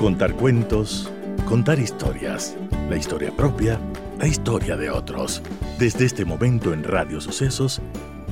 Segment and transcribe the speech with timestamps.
[0.00, 1.10] Contar cuentos,
[1.46, 2.56] contar historias,
[2.88, 3.78] la historia propia,
[4.18, 5.42] la historia de otros.
[5.78, 7.82] Desde este momento en Radio Sucesos,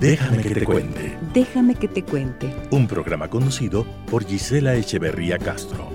[0.01, 1.19] Déjame que te cuente.
[1.35, 2.57] Déjame que te cuente.
[2.71, 5.91] Un programa conducido por Gisela Echeverría Castro.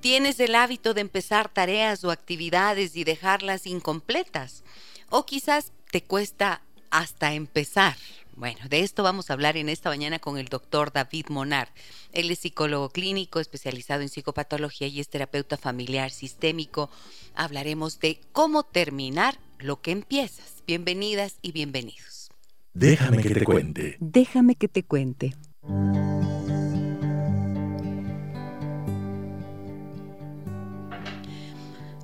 [0.00, 4.64] ¿Tienes el hábito de empezar tareas o actividades y dejarlas incompletas?
[5.10, 7.96] ¿O quizás te cuesta hasta empezar?
[8.36, 11.68] Bueno, de esto vamos a hablar en esta mañana con el doctor David Monar.
[12.12, 16.88] Él es psicólogo clínico especializado en psicopatología y es terapeuta familiar sistémico.
[17.34, 20.62] Hablaremos de cómo terminar lo que empiezas.
[20.66, 22.30] Bienvenidas y bienvenidos.
[22.74, 23.96] Déjame que te cuente.
[23.98, 25.34] Déjame que te cuente.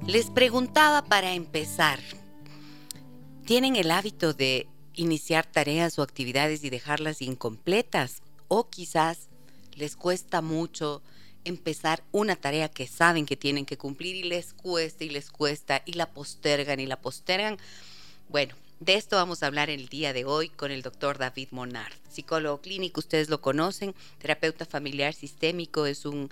[0.06, 1.98] Les preguntaba para empezar,
[3.44, 8.22] ¿tienen el hábito de iniciar tareas o actividades y dejarlas incompletas.
[8.48, 9.28] O quizás
[9.74, 11.02] les cuesta mucho
[11.44, 15.82] empezar una tarea que saben que tienen que cumplir y les cuesta y les cuesta
[15.84, 17.58] y la postergan y la postergan.
[18.28, 21.92] Bueno, de esto vamos a hablar el día de hoy con el doctor David Monard,
[22.08, 26.30] psicólogo clínico, ustedes lo conocen, terapeuta familiar sistémico, es un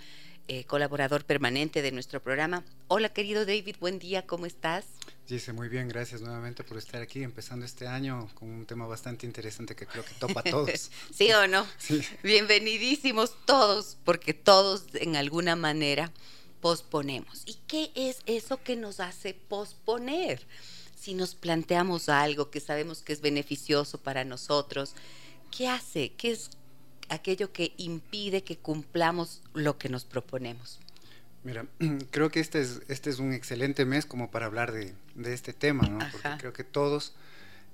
[0.48, 2.64] eh, colaborador permanente de nuestro programa.
[2.88, 4.86] Hola querido David, buen día, ¿cómo estás?
[5.28, 9.24] Dice, muy bien, gracias nuevamente por estar aquí, empezando este año con un tema bastante
[9.24, 10.90] interesante que creo que topa a todos.
[11.14, 11.64] ¿Sí o no?
[11.78, 12.02] Sí.
[12.24, 16.12] Bienvenidísimos todos, porque todos en alguna manera
[16.60, 17.44] posponemos.
[17.46, 20.44] ¿Y qué es eso que nos hace posponer?
[20.98, 24.94] Si nos planteamos algo que sabemos que es beneficioso para nosotros,
[25.56, 26.12] ¿qué hace?
[26.12, 26.50] ¿Qué es
[27.08, 30.81] aquello que impide que cumplamos lo que nos proponemos?
[31.44, 31.66] Mira,
[32.10, 34.94] creo que este es, este es un excelente mes como para hablar de,
[35.24, 35.98] este tema, ¿no?
[36.10, 37.14] Porque creo que todos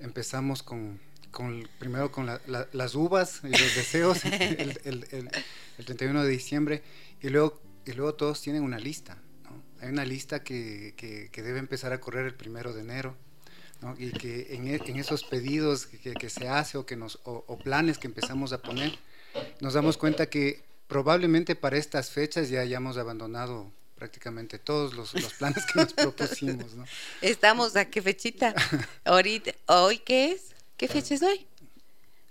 [0.00, 1.00] empezamos con,
[1.78, 4.78] primero con las uvas y los deseos el,
[5.78, 6.82] el, 31 de diciembre
[7.20, 9.62] y luego, y luego todos tienen una lista, ¿no?
[9.80, 13.16] Hay una lista que, que, debe empezar a correr el primero de enero.
[13.80, 13.94] ¿no?
[13.96, 17.96] y que en, e, en, esos pedidos que, se hace o, que nos, o planes
[17.96, 18.98] que empezamos a poner,
[19.60, 25.64] nos damos cuenta que probablemente para estas fechas ya hayamos abandonado prácticamente todos los, planes
[25.66, 26.74] que nos propusimos.
[26.74, 26.84] ¿no?
[27.20, 28.54] Estamos a qué fechita?
[29.04, 30.54] Ahorita, ¿Hoy qué es?
[30.76, 31.46] ¿Qué fecha es hoy?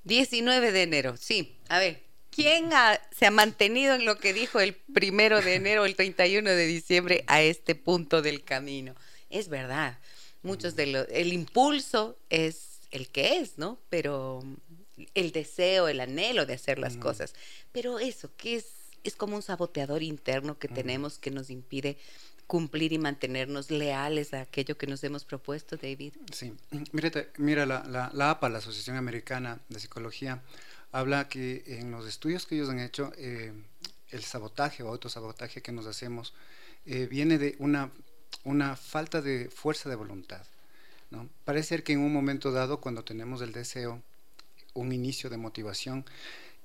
[0.05, 1.57] 19 de enero, sí.
[1.67, 2.01] A ver,
[2.31, 2.69] ¿quién
[3.11, 7.23] se ha mantenido en lo que dijo el primero de enero, el 31 de diciembre
[7.27, 8.95] a este punto del camino?
[9.29, 9.99] Es verdad,
[10.43, 13.77] muchos de los, el impulso es el que es, ¿no?
[13.89, 14.45] Pero
[15.13, 17.33] el deseo, el anhelo de hacer las cosas.
[17.71, 18.65] Pero eso, que es,
[19.03, 21.97] es como un saboteador interno que tenemos que nos impide
[22.47, 26.13] cumplir y mantenernos leales a aquello que nos hemos propuesto, David.
[26.31, 26.53] Sí,
[26.93, 30.41] Mírate, mira, la, la, APA, la Asociación Americana de Psicología,
[30.93, 33.51] habla que en los estudios que ellos han hecho, eh,
[34.11, 36.33] el sabotaje o autosabotaje que nos hacemos
[36.85, 37.91] eh, viene de una,
[38.45, 40.45] una falta de fuerza de voluntad.
[41.11, 41.29] ¿no?
[41.43, 44.01] Parece ser que en un momento dado, cuando tenemos el deseo,
[44.79, 46.05] un inicio de motivación,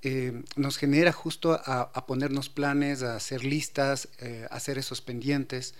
[0.04, 5.74] eh, nos genera justo a, ponernos planes, a hacer listas, eh, a hacer esos pendientes,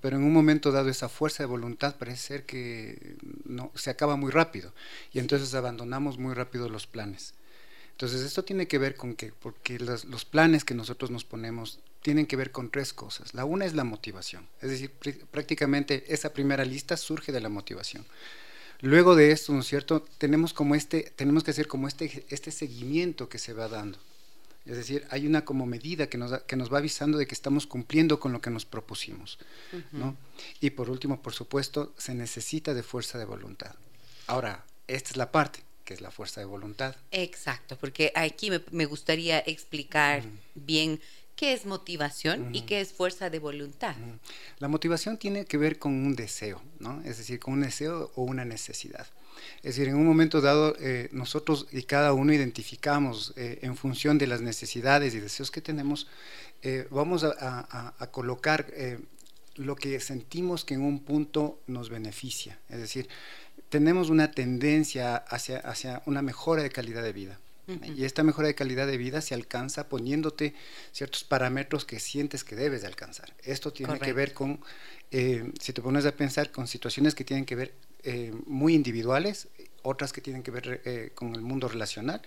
[0.00, 4.16] pero en un momento dado esa fuerza de voluntad parece ser que no, se acaba
[4.16, 4.74] muy rápido
[5.12, 7.34] y entonces abandonamos muy rápido los planes.
[7.92, 11.78] Entonces esto tiene que ver con que, porque los, los planes que nosotros nos ponemos
[12.02, 13.34] tienen que ver con tres cosas.
[13.34, 14.90] La una es la motivación, es decir,
[15.30, 18.04] prácticamente esa primera lista surge de la motivación.
[18.80, 20.06] Luego de esto, ¿no es cierto?
[20.18, 23.98] Tenemos como este, tenemos que hacer como este, este seguimiento que se va dando.
[24.66, 27.66] Es decir, hay una como medida que nos, que nos va avisando de que estamos
[27.66, 29.38] cumpliendo con lo que nos propusimos.
[29.90, 30.16] ¿no?
[30.60, 33.74] Y por último, por supuesto, se necesita de fuerza de voluntad.
[34.26, 36.94] Ahora, esta es la parte, que es la fuerza de voluntad.
[37.10, 40.22] Exacto, porque aquí me, gustaría explicar
[40.54, 41.00] bien
[41.40, 43.96] qué es motivación y qué es fuerza de voluntad.
[44.58, 47.00] La motivación tiene que ver con un deseo, ¿no?
[47.06, 49.06] Es decir, con un deseo o una necesidad.
[49.62, 54.18] Es decir, en un momento dado eh, nosotros y cada uno identificamos eh, en función
[54.18, 56.08] de las necesidades y deseos que tenemos,
[56.60, 58.66] eh, vamos a, colocar
[59.54, 62.58] lo que sentimos que en un punto nos beneficia.
[62.68, 63.08] Es decir,
[63.70, 67.40] tenemos una tendencia hacia, hacia una mejora de calidad de vida.
[67.96, 70.54] Y esta mejora de calidad de vida se alcanza poniéndote
[70.92, 73.34] ciertos parámetros que sientes que debes de alcanzar.
[73.42, 74.60] Esto tiene que ver con,
[75.10, 79.48] eh, si te pones a pensar, con situaciones que tienen que ver eh, muy individuales,
[79.82, 82.22] otras que tienen que ver eh, con el mundo relacional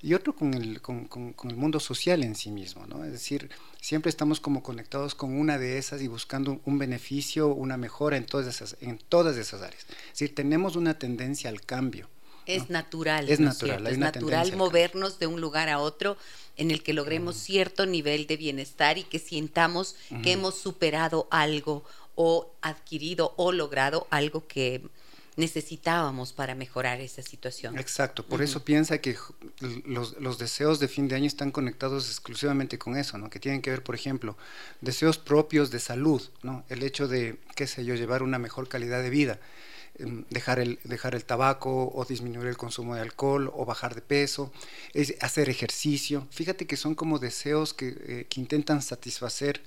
[0.00, 1.08] y otro con el, con,
[1.44, 2.86] el mundo social en sí mismo.
[2.86, 3.04] ¿no?
[3.04, 3.50] Es decir,
[3.80, 8.26] siempre estamos como conectados con una de esas y buscando un beneficio, una mejora en
[8.26, 9.84] todas esas, en todas esas áreas.
[9.88, 12.08] Es decir, tenemos una tendencia al cambio.
[12.46, 13.28] Es natural.
[13.28, 13.86] Es natural.
[13.86, 16.16] Es natural movernos de un lugar a otro
[16.56, 21.84] en el que logremos cierto nivel de bienestar y que sientamos que hemos superado algo
[22.14, 24.82] o adquirido o logrado algo que
[25.36, 27.78] necesitábamos para mejorar esa situación.
[27.78, 29.16] Exacto, por eso piensa que
[29.84, 33.28] los, los, deseos de fin de año están conectados exclusivamente con eso, ¿no?
[33.28, 34.36] que tienen que ver, por ejemplo,
[34.80, 36.64] deseos propios de salud, ¿no?
[36.70, 39.38] el hecho de, qué sé yo, llevar una mejor calidad de vida,
[40.30, 44.52] dejar el, dejar el tabaco o disminuir el consumo de alcohol o bajar de peso,
[44.92, 46.26] es hacer ejercicio.
[46.30, 49.62] Fíjate que son como deseos que, eh, que intentan satisfacer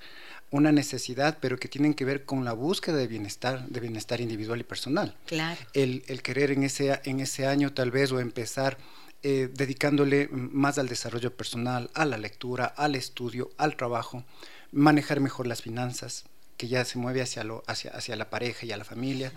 [0.50, 4.60] una necesidad, pero que tienen que ver con la búsqueda de bienestar, de bienestar individual
[4.60, 5.16] y personal.
[5.26, 5.60] Claro.
[5.74, 8.78] El, el querer en ese, en ese año tal vez o empezar
[9.22, 14.24] eh, dedicándole más al desarrollo personal, a la lectura, al estudio, al trabajo,
[14.72, 16.24] manejar mejor las finanzas,
[16.56, 19.32] que ya se mueve hacia, lo, hacia, hacia la pareja y a la familia.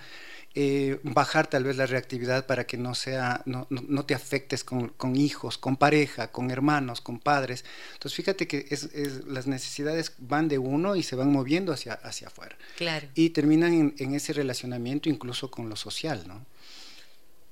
[0.55, 4.89] Eh, bajar tal vez la reactividad para que no sea, no, no, te afectes con,
[4.89, 7.65] con, hijos, con pareja, con hermanos, con padres.
[7.93, 11.93] Entonces fíjate que es, es, las necesidades van de uno y se van moviendo hacia,
[11.93, 12.55] hacia afuera.
[12.77, 13.07] Claro.
[13.15, 16.45] Y terminan en, en ese relacionamiento incluso con lo social, ¿no?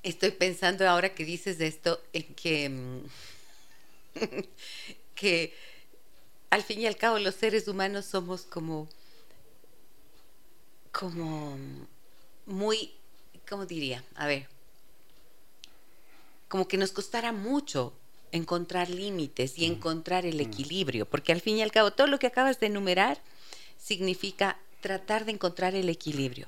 [0.03, 2.99] Estoy pensando ahora que dices esto, en que, mm,
[5.15, 5.55] que
[6.51, 8.87] al fin y al cabo los seres humanos somos como,
[10.91, 11.57] como
[12.45, 12.91] muy,
[13.49, 14.03] ¿cómo diría?
[14.15, 14.47] A ver,
[16.47, 17.93] como que nos costara mucho
[18.31, 22.27] encontrar límites y encontrar el equilibrio, porque al fin y al cabo todo lo que
[22.27, 23.21] acabas de enumerar
[23.77, 26.45] significa tratar de encontrar el equilibrio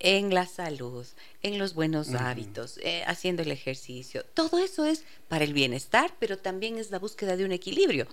[0.00, 1.06] en la salud,
[1.42, 4.24] en los buenos hábitos, eh, haciendo el ejercicio.
[4.34, 8.06] Todo eso es para el bienestar, pero también es la búsqueda de un equilibrio.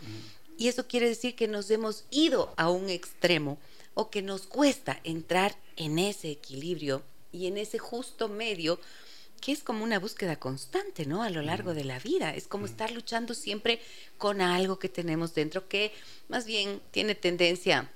[0.58, 3.58] Y eso quiere decir que nos hemos ido a un extremo
[3.94, 7.04] o que nos cuesta entrar en ese equilibrio
[7.36, 8.80] y en ese justo medio
[9.42, 11.22] que es como una búsqueda constante, ¿no?
[11.22, 12.34] A lo largo de la vida.
[12.34, 13.80] Es como estar luchando siempre
[14.18, 15.92] con algo que tenemos dentro que
[16.30, 17.92] más bien tiene tendencia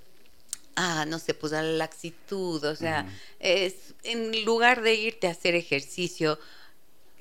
[0.76, 2.64] a, no sé, pues a la laxitud.
[2.64, 3.08] O sea,
[3.40, 6.38] es, en lugar de irte a hacer ejercicio,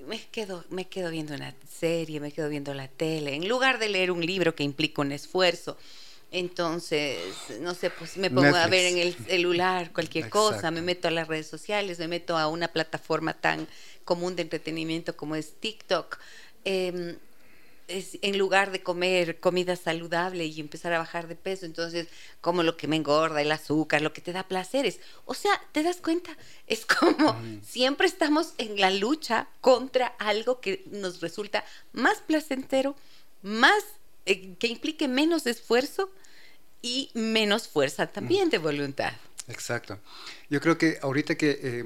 [0.06, 3.34] me quedo, me quedo viendo una serie, me quedo viendo la tele.
[3.34, 5.78] En lugar de leer un libro que implica un esfuerzo,
[6.30, 7.18] entonces,
[7.60, 11.10] no sé, pues me pongo a ver en el celular cualquier cosa, me meto a
[11.10, 13.66] las redes sociales, me meto a una plataforma tan
[14.04, 16.18] común de entretenimiento como es TikTok.
[16.64, 17.16] Em,
[17.88, 22.08] es, en lugar de comer comida saludable y empezar a bajar de peso, entonces
[22.42, 25.00] como lo que me engorda, el azúcar, lo que te da placeres.
[25.24, 26.36] O sea, ¿te das cuenta?
[26.66, 32.94] Es como siempre estamos en la lucha contra algo que nos resulta más placentero,
[33.40, 33.82] más
[34.28, 36.10] eh, que implique menos esfuerzo
[36.82, 39.12] y menos fuerza también de voluntad.
[39.48, 39.98] Exacto.
[40.50, 41.84] Yo creo que ahorita que eh,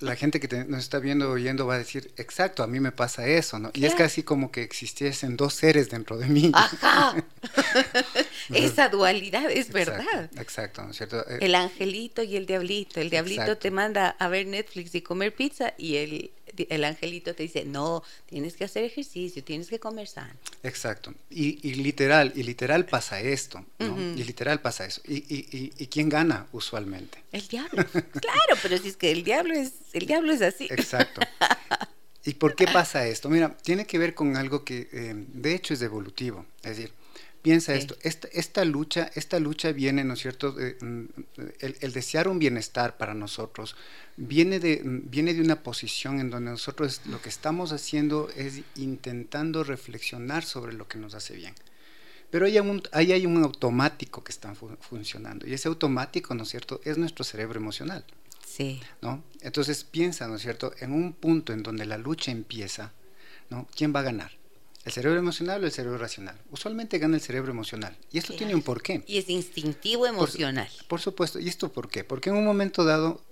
[0.00, 3.26] la gente que nos está viendo oyendo va a decir, exacto, a mí me pasa
[3.26, 3.70] eso, ¿no?
[3.74, 6.50] Y es casi como que existiesen dos seres dentro de mí.
[6.54, 7.16] Ajá.
[8.52, 10.30] Esa dualidad es verdad.
[10.36, 11.20] Exacto, ¿no es cierto?
[11.28, 13.00] Eh, el angelito y el diablito.
[13.00, 16.32] El diablito te manda a ver Netflix y comer pizza y el
[16.70, 20.32] el angelito te dice, no, tienes que hacer ejercicio, tienes que comer sano.
[20.62, 21.14] Exacto.
[21.30, 23.98] Y, literal, y literal pasa esto, ¿no?
[23.98, 25.00] Y literal pasa eso.
[25.06, 27.22] Y, y, y, quién gana usualmente?
[27.32, 27.84] El diablo.
[27.92, 30.66] claro, pero si es que el diablo es, el diablo es así.
[30.70, 31.20] Exacto.
[32.24, 33.30] ¿Y por qué pasa esto?
[33.30, 36.44] Mira, tiene que ver con algo que eh, de hecho es evolutivo.
[36.62, 36.92] Es decir,
[37.42, 40.54] piensa esto, esta, esta, lucha, esta lucha viene, ¿no es cierto?
[40.80, 41.04] Mm,
[41.60, 43.76] el, el, desear un bienestar para nosotros
[44.16, 49.64] viene de, viene de una posición en donde nosotros lo que estamos haciendo es intentando
[49.64, 51.54] reflexionar sobre lo que nos hace bien.
[52.30, 56.50] Pero hay un, ahí hay un automático que está funcionando y ese automático, ¿no es
[56.50, 58.04] cierto?, es nuestro cerebro emocional.
[58.46, 58.80] Sí.
[59.00, 59.22] ¿no?
[59.40, 62.92] Entonces piensa, ¿no es cierto?, en un punto en donde la lucha empieza,
[63.50, 63.66] ¿no?
[63.74, 64.37] ¿Quién va a ganar?
[64.88, 66.34] ¿El cerebro emocional o el cerebro racional?
[66.50, 67.94] Usualmente gana el cerebro emocional.
[68.10, 69.04] Y esto tiene un porqué.
[69.06, 70.66] Y es instintivo emocional.
[70.78, 71.38] Por, por, supuesto.
[71.38, 72.04] ¿Y esto por qué?
[72.04, 73.22] Porque en un momento dado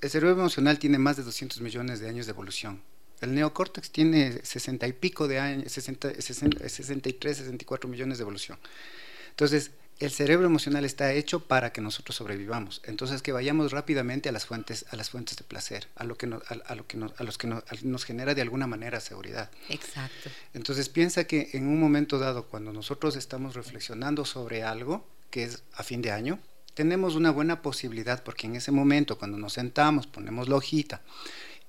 [0.00, 2.82] el cerebro emocional tiene más de 200 millones de años de evolución.
[3.20, 8.58] El neocórtex tiene 60 y pico de años, 60, 63, 64 millones de evolución.
[9.28, 12.82] Entonces, el cerebro emocional está hecho para que nosotros sobrevivamos.
[12.84, 16.26] Entonces que vayamos rápidamente a las fuentes, a las fuentes de placer, a lo que
[16.26, 19.50] nos, a, lo que nos, a los que nos, genera de alguna manera seguridad.
[19.70, 20.30] Exacto.
[20.52, 25.62] Entonces piensa que en un momento dado, cuando nosotros estamos reflexionando sobre algo que es
[25.74, 26.38] a fin de año,
[26.74, 31.00] tenemos una buena posibilidad porque en ese momento, cuando nos sentamos, ponemos la hojita,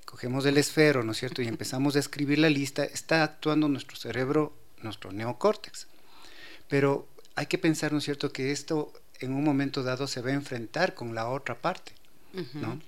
[0.03, 1.41] cogemos el esfero, ¿no es cierto?
[1.41, 5.87] Y empezamos a escribir la lista, está actuando nuestro cerebro, nuestro neocórtex.
[6.67, 7.07] Pero
[7.37, 10.33] hay que pensar, ¿no es cierto?, que esto en un momento dado se va a
[10.33, 11.93] enfrentar con la otra parte,
[12.53, 12.81] ¿no?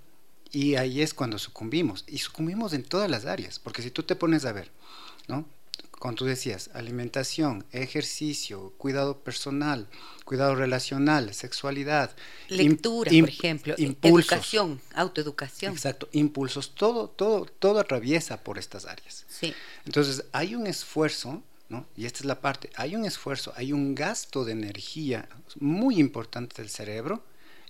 [0.52, 4.16] Y ahí es cuando sucumbimos, y sucumbimos en todas las áreas, porque si tú te
[4.16, 4.72] pones a ver,
[5.28, 5.46] ¿no?
[5.92, 9.88] Como tú decías, alimentación, ejercicio, cuidado personal,
[10.26, 12.16] cuidado relacional, sexualidad,
[12.48, 15.74] lectura, por ejemplo, impulsos, educación, autoeducación.
[15.74, 19.26] Exacto, impulsos, todo, todo, todo atraviesa por estas áreas.
[19.30, 19.54] Sí.
[19.86, 21.44] Entonces, hay un esfuerzo
[21.96, 26.62] y esta es la parte, hay un esfuerzo, hay un gasto de energía muy importante
[26.62, 27.24] del cerebro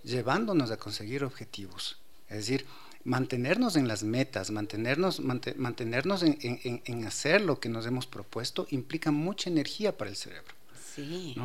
[0.03, 1.97] llevándonos a conseguir objetivos.
[2.29, 2.65] Es decir,
[3.03, 9.49] mantenernos en las metas, mantenernos, mantenernos en, hacer lo que nos hemos propuesto implica mucha
[9.49, 10.53] energía para el cerebro.
[10.95, 11.35] Sí.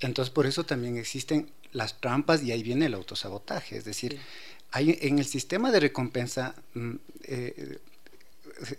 [0.00, 3.76] Entonces, por eso también existen las trampas y ahí viene el autosabotaje.
[3.76, 4.18] Es decir,
[4.70, 7.78] hay en el sistema de recompensa mm, eh,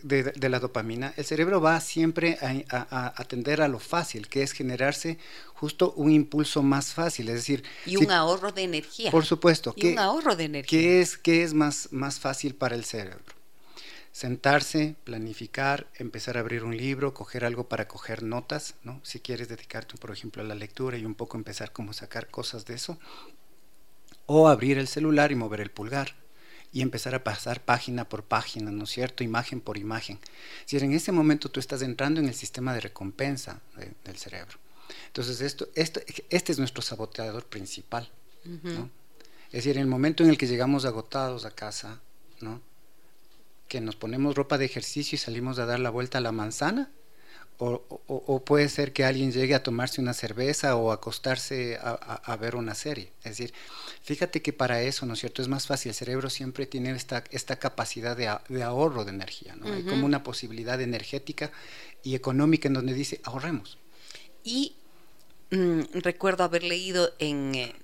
[0.02, 2.38] de, la dopamina, el cerebro va siempre
[2.70, 5.18] a, atender a lo fácil, que es generarse
[5.54, 7.64] justo un impulso más fácil, es decir...
[7.86, 9.12] Y un ahorro de energía.
[9.12, 9.74] Por supuesto.
[9.76, 10.80] Y un ahorro de energía.
[10.80, 13.24] ¿Qué es, qué es más, más fácil para el cerebro?
[14.12, 19.00] Sentarse, planificar, empezar a abrir un libro, coger algo para coger notas, ¿no?
[19.04, 22.66] Si quieres dedicarte, por ejemplo, a la lectura y un poco empezar como sacar cosas
[22.66, 22.98] de eso.
[24.26, 26.16] O abrir el celular y mover el pulgar
[26.72, 29.24] y empezar a pasar página por página, ¿no es cierto?
[29.24, 30.20] Imagen por imagen.
[30.66, 33.62] Si en ese momento tú estás entrando en el sistema de recompensa
[34.04, 34.58] del cerebro.
[35.08, 38.10] Entonces, esto, esto, este es nuestro saboteador principal.
[38.44, 38.90] ¿no?
[39.48, 42.00] Es decir, en el momento en el que llegamos agotados a casa,
[42.42, 42.62] ¿no?
[43.68, 46.90] que nos ponemos ropa de ejercicio y salimos a dar la vuelta a la manzana,
[47.60, 52.76] o, puede ser que alguien llegue a tomarse una cerveza o acostarse a, ver una
[52.76, 53.12] serie.
[53.24, 53.54] Es decir,
[54.04, 55.42] fíjate que para eso, ¿no es cierto?
[55.42, 55.90] Es más fácil.
[55.90, 58.28] El cerebro siempre tiene esta, esta capacidad de,
[58.62, 59.74] ahorro de energía, ¿no?
[59.74, 61.52] Hay como una posibilidad energética
[62.04, 63.80] y económica en donde dice, ahorremos.
[64.44, 64.76] Y
[65.52, 67.56] mm, recuerdo haber leído en...
[67.56, 67.76] Eh,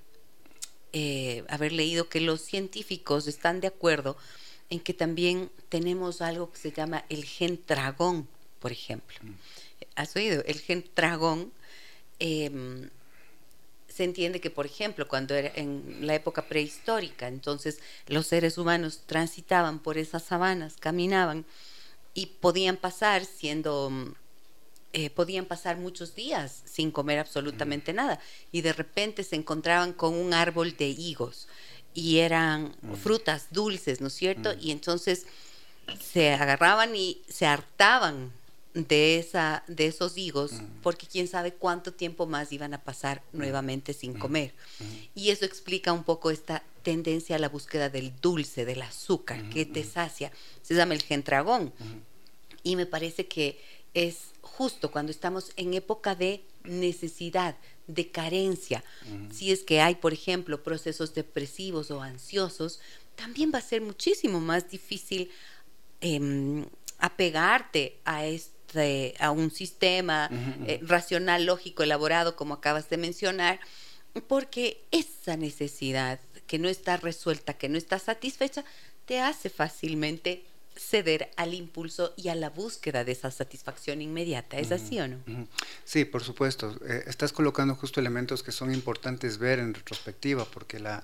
[0.96, 4.16] eh, haber leído que los científicos están de acuerdo
[4.70, 8.28] en que también tenemos algo que se llama el gen dragón,
[8.64, 9.18] por ejemplo.
[9.22, 9.34] Mm.
[9.98, 11.52] Has oído, el gen dragón,
[12.20, 12.90] em,
[13.90, 19.02] se entiende que, por ejemplo, cuando era en la época prehistórica, entonces los seres humanos
[19.06, 21.46] transitaban por esas sabanas, caminaban
[22.14, 23.92] y podían pasar siendo,
[24.94, 28.18] eh, podían pasar muchos días sin comer absolutamente nada.
[28.54, 31.50] Y de repente se encontraban con un árbol de higos
[31.94, 34.54] y eran frutas dulces, ¿no es cierto?
[34.60, 35.28] Y entonces
[36.00, 38.32] se agarraban y se hartaban
[38.74, 43.94] de, esa, de esos higos, porque quién sabe cuánto tiempo más iban a pasar nuevamente
[43.94, 44.54] sin comer.
[45.16, 49.66] Y eso explica un poco esta tendencia a la búsqueda del dulce, del azúcar, que
[49.66, 50.32] te sacia.
[50.62, 51.72] Se llama el gentragón.
[52.64, 53.60] Y me parece que
[53.94, 57.56] es justo cuando estamos en época de necesidad,
[57.88, 58.84] de carencia.
[59.32, 62.80] Si es que hay, por ejemplo, procesos depresivos o ansiosos,
[63.16, 65.30] también va a ser muchísimo más difícil
[66.02, 66.66] em,
[66.98, 68.26] apegarte a
[69.20, 70.30] a un sistema
[70.66, 73.60] eh, racional, lógico, elaborado, como acabas de mencionar,
[74.28, 78.64] porque esa necesidad que no está resuelta, que no está satisfecha,
[79.06, 80.44] te hace fácilmente
[80.76, 84.58] ceder al impulso y a la búsqueda de esa satisfacción inmediata.
[84.58, 85.18] ¿Es así o no?
[85.86, 86.76] Sí, por supuesto.
[86.86, 91.04] Eh, estás colocando justo elementos que son importantes ver en retrospectiva, porque la,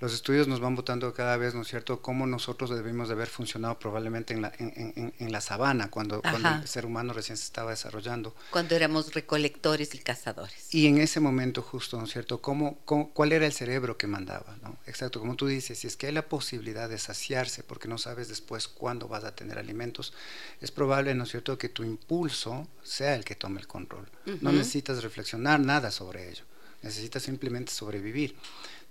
[0.00, 3.28] los estudios nos van votando cada vez, ¿no es cierto?, cómo nosotros debimos de haber
[3.28, 7.70] funcionado probablemente en la, en, la sabana, cuando, cuando, el ser humano recién se estaba
[7.70, 8.34] desarrollando.
[8.50, 10.74] Cuando éramos recolectores y cazadores.
[10.74, 14.56] Y en ese momento justo, ¿no es cierto?, ¿Cómo, cuál era el cerebro que mandaba?
[14.62, 14.78] ¿no?
[14.86, 18.28] Exacto, como tú dices, si es que hay la posibilidad de saciarse, porque no sabes
[18.28, 20.14] después cuándo vas a tener alimentos,
[20.62, 24.08] es probable, ¿no es cierto?, que tu impulso sea el que tome el control.
[24.40, 26.44] No necesitas reflexionar nada sobre ello
[26.82, 28.34] necesitas simplemente sobrevivir.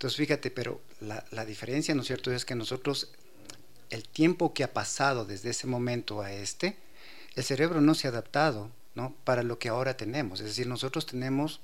[0.00, 3.10] Entonces, fíjate, pero la, diferencia, ¿no es cierto?, es que nosotros,
[3.90, 6.78] el tiempo que ha pasado desde ese momento a este,
[7.34, 10.40] el cerebro no se ha adaptado, ¿no?, para lo que ahora tenemos.
[10.40, 11.60] Es decir, nosotros tenemos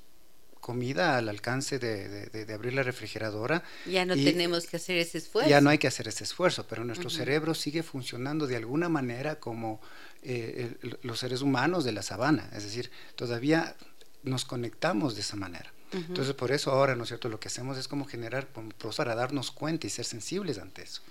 [0.59, 3.63] comida al alcance de, abrir la refrigeradora.
[3.87, 5.49] Ya no tenemos que hacer ese esfuerzo.
[5.49, 9.39] Ya no hay que hacer ese esfuerzo, pero nuestro cerebro sigue funcionando de alguna manera
[9.39, 9.81] como
[10.21, 12.51] eh, los seres humanos de la sabana.
[12.55, 13.75] Es decir, todavía
[14.21, 15.73] nos conectamos de esa manera.
[15.91, 19.51] Entonces, por eso ahora, ¿no es cierto?, lo que hacemos es como generar, para darnos
[19.51, 21.01] cuenta y ser sensibles ante eso.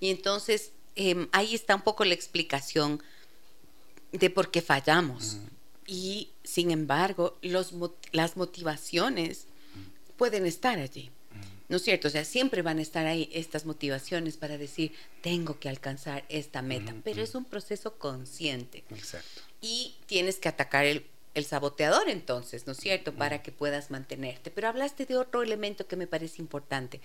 [0.00, 3.02] Y entonces, em, ahí está un poco la explicación
[4.10, 5.38] de por qué fallamos.
[5.86, 7.72] Y, sin embargo, los,
[8.12, 9.46] las motivaciones
[10.16, 11.10] pueden estar allí.
[11.68, 12.08] ¿No es cierto?
[12.08, 14.92] O sea, siempre van a estar ahí estas motivaciones para decir,
[15.22, 18.84] tengo que alcanzar esta meta, pero es un proceso consciente.
[18.90, 19.40] Exacto.
[19.62, 23.14] Y tienes que atacar el, el saboteador entonces, ¿no es cierto?
[23.14, 24.50] Para que puedas mantenerte.
[24.50, 27.00] Pero hablaste de otro elemento que me parece importante,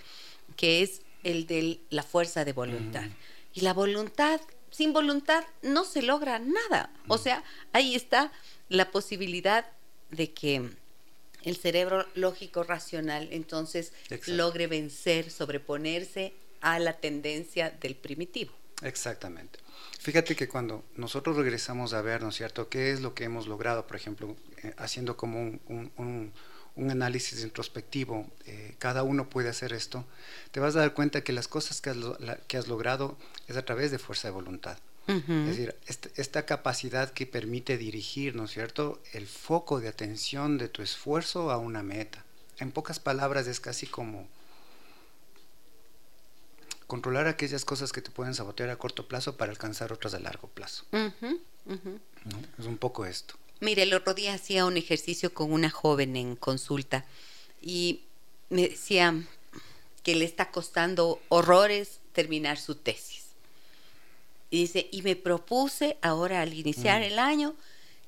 [0.56, 3.06] que es el de la fuerza de voluntad.
[3.54, 6.92] Y la voluntad, sin voluntad no se logra nada.
[7.08, 7.44] O sea,
[7.74, 8.32] ahí está
[8.70, 9.66] la posibilidad
[10.12, 10.70] de que
[11.44, 13.94] el cerebro lógico racional entonces
[14.26, 18.52] logre vencer, sobreponerse a la tendencia del primitivo.
[18.82, 19.60] Exactamente.
[20.00, 23.48] Fíjate que cuando nosotros regresamos a ver, ¿no es cierto?, qué es lo que hemos
[23.48, 26.34] logrado, por ejemplo, eh, haciendo como un,
[26.78, 30.06] análisis introspectivo, eh, cada uno puede hacer esto,
[30.52, 31.98] te vas a dar cuenta que las cosas que has,
[32.48, 33.18] que has logrado
[33.48, 34.78] es a través de fuerza de voluntad.
[35.08, 35.74] Es decir,
[36.18, 41.50] esta, capacidad que permite dirigir, ¿no es cierto?, el foco de atención de tu esfuerzo
[41.50, 42.26] a una meta.
[42.58, 44.28] En pocas palabras es casi como
[46.88, 50.48] controlar aquellas cosas que te pueden sabotear a corto plazo para alcanzar otras a largo
[50.48, 50.86] plazo.
[52.58, 53.36] Es un poco esto.
[53.60, 57.06] Mire, el otro día hacía un ejercicio con una joven en consulta
[57.62, 58.02] y
[58.50, 59.14] me decía
[60.04, 63.26] que le está costando horrores terminar su tesis.
[64.50, 67.56] Y dice, y me propuse ahora al iniciar el año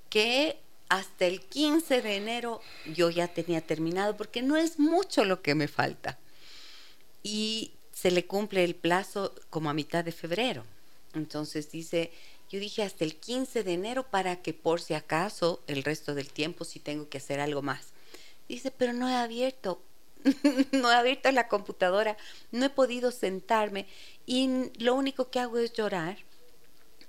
[0.09, 0.57] que
[0.87, 2.61] hasta el 15 de enero
[2.95, 6.17] yo ya tenía terminado, porque no es mucho lo que me falta.
[7.21, 10.63] Y se le cumple el plazo como a mitad de febrero.
[11.13, 12.11] Entonces dice,
[12.49, 16.29] yo dije hasta el 15 de enero para que por si acaso el resto del
[16.29, 17.87] tiempo si tengo que hacer algo más.
[18.47, 19.81] Dice, pero no he abierto,
[20.71, 22.15] no he abierto la computadora,
[22.51, 23.85] no he podido sentarme
[24.25, 26.19] y lo único que hago es llorar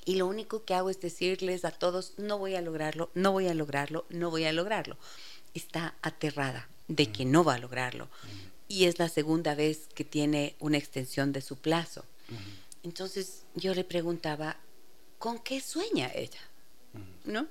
[0.04, 3.46] y lo único que hago es decirles a todos, no voy a lograrlo, no voy
[3.46, 4.96] a lograrlo, no voy a lograrlo.
[5.55, 8.09] Está aterrada de que no va a lograrlo.
[8.70, 12.04] Y es la segunda vez que tiene una extensión de su plazo.
[12.85, 14.59] Entonces yo le preguntaba,
[15.18, 16.38] ¿con qué sueña ella?
[17.24, 17.48] ¿No?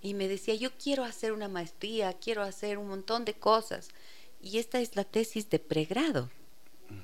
[0.00, 3.90] Y me decía, yo quiero hacer una maestría, quiero hacer un montón de cosas.
[4.42, 6.30] Y esta es la tesis de pregrado.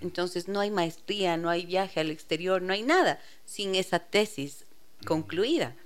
[0.01, 4.65] Entonces no hay maestría, no hay viaje al exterior, no hay nada sin esa tesis
[5.05, 5.77] concluida.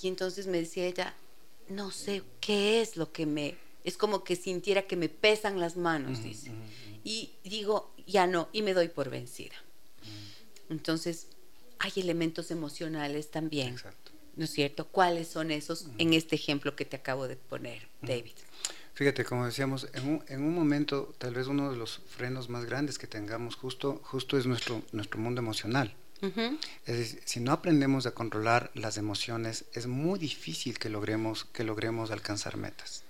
[0.00, 1.16] Y entonces me decía ella,
[1.68, 3.56] no sé qué es lo que me...
[3.84, 6.52] Es como que sintiera que me pesan las manos, dice.
[7.04, 9.54] Y digo, ya no, y me doy por vencida.
[10.70, 11.26] Entonces,
[11.78, 13.76] hay elementos emocionales también.
[14.36, 14.86] ¿No es cierto?
[14.86, 18.32] ¿Cuáles son esos en este ejemplo que te acabo de poner, David?
[18.94, 22.64] Fíjate, como decíamos, en un, en un, momento, tal vez uno de los frenos más
[22.64, 25.94] grandes que tengamos justo, justo es nuestro, nuestro mundo emocional.
[26.86, 31.64] Es decir, si no aprendemos a controlar las emociones, es muy difícil que logremos, que
[31.64, 33.02] logremos alcanzar metas.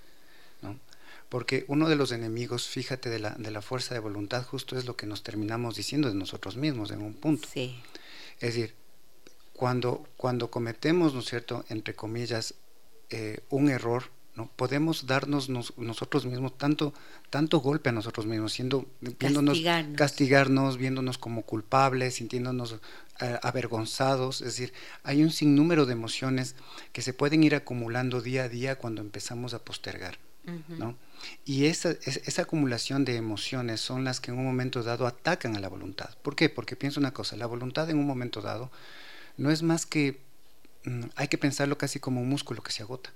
[1.32, 4.84] Porque uno de los enemigos, fíjate, de la, de la fuerza de voluntad, justo es
[4.84, 7.48] lo que nos terminamos diciendo de nosotros mismos en un punto.
[7.50, 7.74] Sí.
[8.38, 8.74] Es decir,
[9.54, 12.52] cuando, cuando cometemos, ¿no es cierto?, entre comillas,
[13.08, 14.50] eh, un error, ¿no?
[14.56, 16.92] Podemos darnos nosotros mismos tanto,
[17.30, 19.58] tanto golpe a nosotros mismos, siendo, viéndonos,
[19.96, 20.76] castigarnos.
[20.76, 22.76] viéndonos como culpables, sintiéndonos
[23.20, 26.56] eh, avergonzados, es decir, hay un sinnúmero de emociones
[26.92, 30.18] que se pueden ir acumulando día a día cuando empezamos a postergar,
[30.68, 30.96] ¿no?
[31.44, 35.60] Y esa, esa acumulación de emociones son las que en un momento dado atacan a
[35.60, 36.10] la voluntad.
[36.22, 36.48] ¿Por qué?
[36.48, 38.70] Porque pienso una cosa, la voluntad en un momento dado
[39.36, 40.20] no es más que,
[40.84, 43.12] mm, hay que pensarlo casi como un músculo que se agota.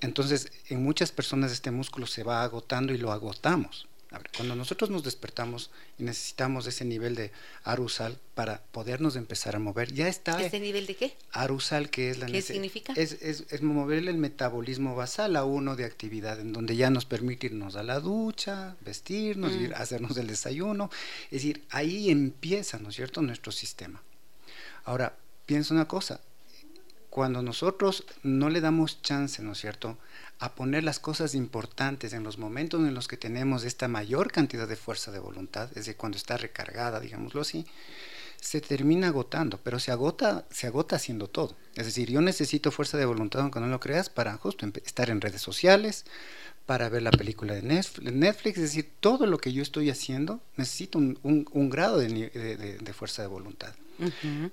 [0.00, 3.88] Entonces, en muchas personas este músculo se va agotando y lo agotamos.
[4.36, 7.30] Cuando nosotros nos despertamos y necesitamos ese nivel de
[7.62, 10.42] arusal para podernos empezar a mover, ya está.
[10.42, 11.16] ¿Ese nivel de qué?
[11.32, 12.94] Arusal, que es la ¿Qué significa?
[12.96, 17.48] Es, es, mover el metabolismo basal a uno de actividad, en donde ya nos permite
[17.48, 19.74] irnos a la ducha, vestirnos, ir, mm.
[19.74, 20.90] hacernos el desayuno.
[21.24, 24.02] Es decir, ahí empieza, ¿no es cierto?, nuestro sistema.
[24.84, 26.22] Ahora, piensa una cosa,
[27.10, 29.98] cuando nosotros no le damos chance, ¿no es cierto?,
[30.40, 34.68] a poner las cosas importantes en los momentos en los que tenemos esta mayor cantidad
[34.68, 37.66] de fuerza de voluntad, es decir, cuando está recargada, digámoslo así,
[38.40, 41.56] se termina agotando, pero se agota, se agota haciendo todo.
[41.74, 45.20] Es decir, yo necesito fuerza de voluntad, aunque no lo creas, para justo estar en
[45.20, 46.04] redes sociales,
[46.64, 50.98] para ver la película de Netflix, es decir, todo lo que yo estoy haciendo necesita
[50.98, 53.74] un, grado de, fuerza de voluntad.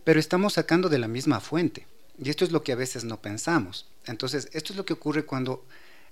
[0.03, 1.85] Pero estamos sacando de la misma fuente.
[2.17, 3.85] Y esto es lo que a veces no pensamos.
[4.07, 5.65] Entonces, esto es lo que ocurre cuando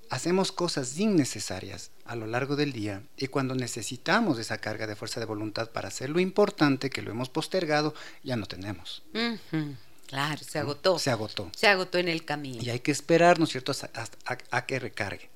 [0.09, 5.19] hacemos cosas innecesarias a lo largo del día y cuando necesitamos esa carga de fuerza
[5.19, 9.03] de voluntad para hacer lo importante que lo hemos postergado, ya no tenemos.
[10.07, 10.99] Claro, se agotó.
[10.99, 11.49] Se agotó.
[11.55, 12.61] Se agotó en el camino.
[12.61, 13.73] Y hay que esperar, ¿no es cierto?,
[14.51, 15.29] a, que recargue.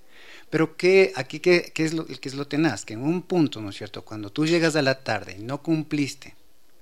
[0.49, 2.85] Pero ¿qué, aquí qué, es lo, qué es lo tenaz?
[2.85, 5.61] Que en un punto, ¿no es cierto?, cuando tú llegas a la tarde y no
[5.63, 6.35] cumpliste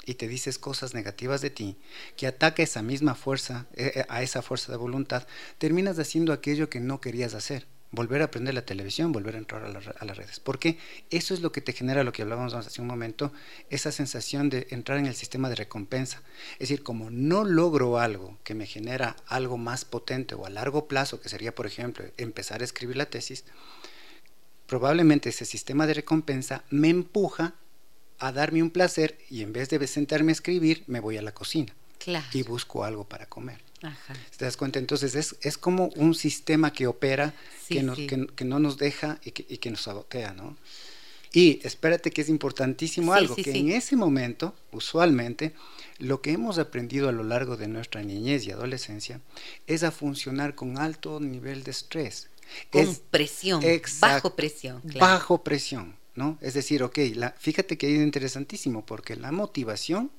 [0.05, 1.77] y te dices cosas negativas de ti,
[2.15, 6.69] que ataca esa misma fuerza, eh, eh, a esa fuerza de voluntad, terminas haciendo aquello
[6.69, 10.39] que no querías hacer volver a aprender la televisión, volver a entrar a, las redes.
[10.39, 10.77] Porque
[11.09, 13.31] eso es lo que te genera lo que hablábamos hace un momento,
[13.69, 16.21] esa sensación de entrar en el sistema de recompensa.
[16.53, 20.87] Es decir, como no logro algo que me genera algo más potente o a largo
[20.87, 23.45] plazo, que sería, por ejemplo, empezar a escribir la tesis,
[24.67, 27.55] probablemente ese sistema de recompensa me empuja
[28.19, 31.33] a darme un placer y en vez de sentarme a escribir, me voy a la
[31.33, 31.73] cocina
[32.33, 33.59] y busco algo para comer.
[34.37, 34.79] ¿Te das cuenta?
[34.79, 37.33] Entonces es, es como un sistema que opera,
[37.67, 40.57] que, que, no nos deja y que, y que, nos sabotea, ¿no?
[41.31, 45.53] Y espérate que es importantísimo algo, que en ese momento, usualmente,
[45.99, 49.19] lo que hemos aprendido a lo largo de nuestra niñez y adolescencia
[49.67, 52.29] es a funcionar con alto nivel de estrés.
[52.71, 53.61] Con presión,
[53.99, 54.81] bajo presión.
[54.97, 56.37] Bajo presión, ¿no?
[56.41, 60.11] Es decir, ok, la, fíjate que es interesantísimo porque la motivación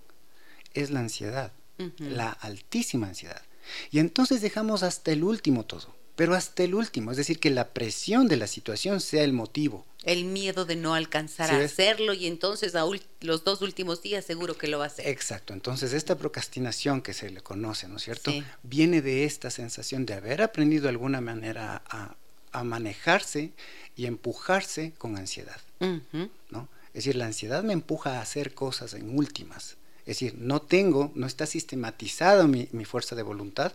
[0.74, 1.52] es la ansiedad,
[1.98, 3.42] la altísima ansiedad.
[3.90, 7.68] Y entonces dejamos hasta el último todo, pero hasta el último, es decir, que la
[7.68, 9.86] presión de la situación sea el motivo.
[10.02, 12.84] El miedo de no alcanzar a hacerlo y entonces a
[13.20, 15.08] los dos últimos días seguro que lo va a hacer.
[15.08, 18.32] Exacto, entonces esta procrastinación que se le conoce, ¿no es cierto?
[18.62, 22.16] Viene de esta sensación de haber aprendido de alguna manera a,
[22.64, 23.52] manejarse
[23.96, 26.68] y empujarse con ansiedad, ¿no?
[26.88, 31.10] Es decir, la ansiedad me empuja a hacer cosas en últimas es decir, no tengo,
[31.16, 33.72] no está sistematizada mi, fuerza de voluntad.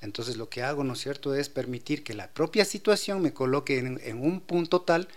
[0.00, 3.78] Entonces lo que hago, ¿no es cierto?, es permitir que la propia situación me coloque
[3.78, 5.08] en, un punto tal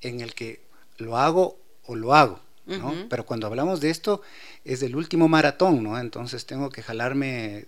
[0.00, 0.62] en el que
[0.96, 2.40] lo hago o lo hago.
[2.64, 2.94] ¿no?
[3.08, 4.22] Pero cuando hablamos de esto
[4.64, 5.98] es del último maratón, ¿no?
[5.98, 7.66] Entonces tengo que jalarme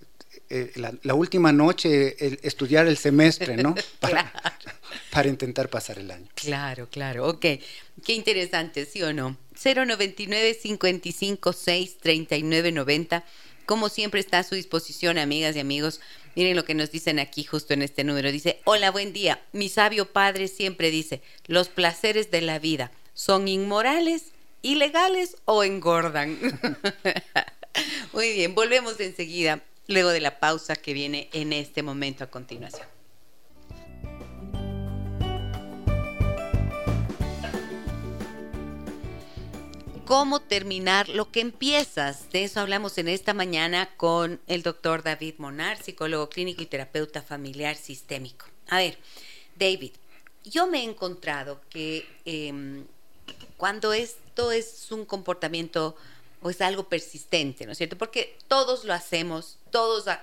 [0.51, 3.75] eh, la, última noche estudiar el semestre, ¿no?
[4.01, 4.33] Para,
[5.11, 6.27] para, intentar pasar el año.
[6.35, 7.41] Claro, claro, ok.
[8.05, 9.37] Qué interesante, ¿sí o no?
[9.63, 13.25] 099 556 3990
[13.67, 16.01] Como siempre está a su disposición, amigas y amigos.
[16.35, 18.33] Miren lo que nos dicen aquí justo en este número.
[18.33, 19.41] Dice, hola, buen día.
[19.53, 24.33] Mi sabio padre siempre dice, los placeres de la vida son inmorales,
[24.63, 26.39] ilegales o engordan.
[28.13, 32.87] Muy bien, volvemos enseguida, luego de la pausa que viene en este momento a continuación.
[40.07, 42.33] cómo terminar lo que empiezas.
[42.33, 47.22] De eso hablamos en esta mañana con el doctor David Monar, psicólogo clínico y terapeuta
[47.22, 48.46] familiar sistémico.
[48.66, 48.98] A ver,
[49.55, 49.92] David,
[50.42, 52.87] yo me he encontrado que em,
[53.57, 55.94] cuando esto es un comportamiento
[56.42, 57.98] o es algo persistente, ¿no es cierto?
[57.98, 60.22] Porque todos lo hacemos, todos a,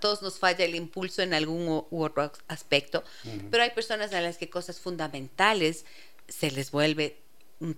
[0.00, 3.02] todos nos falla el impulso en algún u otro aspecto,
[3.50, 5.84] pero hay personas a las que cosas fundamentales
[6.28, 7.16] se les vuelve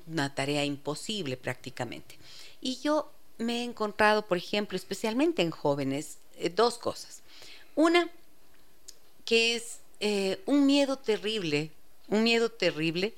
[0.06, 2.18] una tarea imposible prácticamente.
[2.60, 7.22] Y yo me he encontrado, por ejemplo, especialmente en jóvenes, eh, dos cosas.
[7.74, 8.08] Una,
[9.24, 11.70] que es eh, un miedo terrible,
[12.08, 13.14] un miedo terrible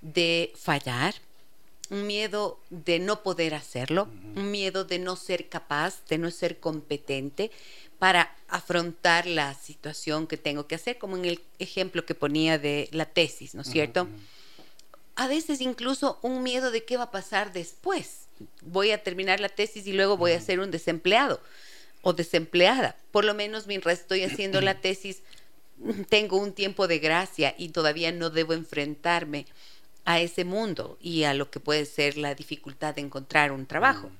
[0.00, 1.14] de fallar,
[1.90, 6.58] un miedo de no poder hacerlo, un miedo de no ser capaz, de no ser
[6.60, 7.50] competente
[7.98, 12.88] para afrontar la situación que tengo que hacer, como en el ejemplo que ponía de
[12.92, 14.06] la tesis, ¿no es cierto?
[15.18, 18.28] a veces incluso un miedo de qué va a pasar después.
[18.62, 21.40] Voy a terminar la tesis y luego voy a ser un desempleado
[22.02, 22.94] o desempleada.
[23.10, 25.22] Por lo menos mientras estoy haciendo la tesis,
[26.08, 29.46] tengo un tiempo de gracia y todavía no debo enfrentarme
[30.08, 34.10] a ese mundo y a lo que puede ser la dificultad de encontrar un trabajo.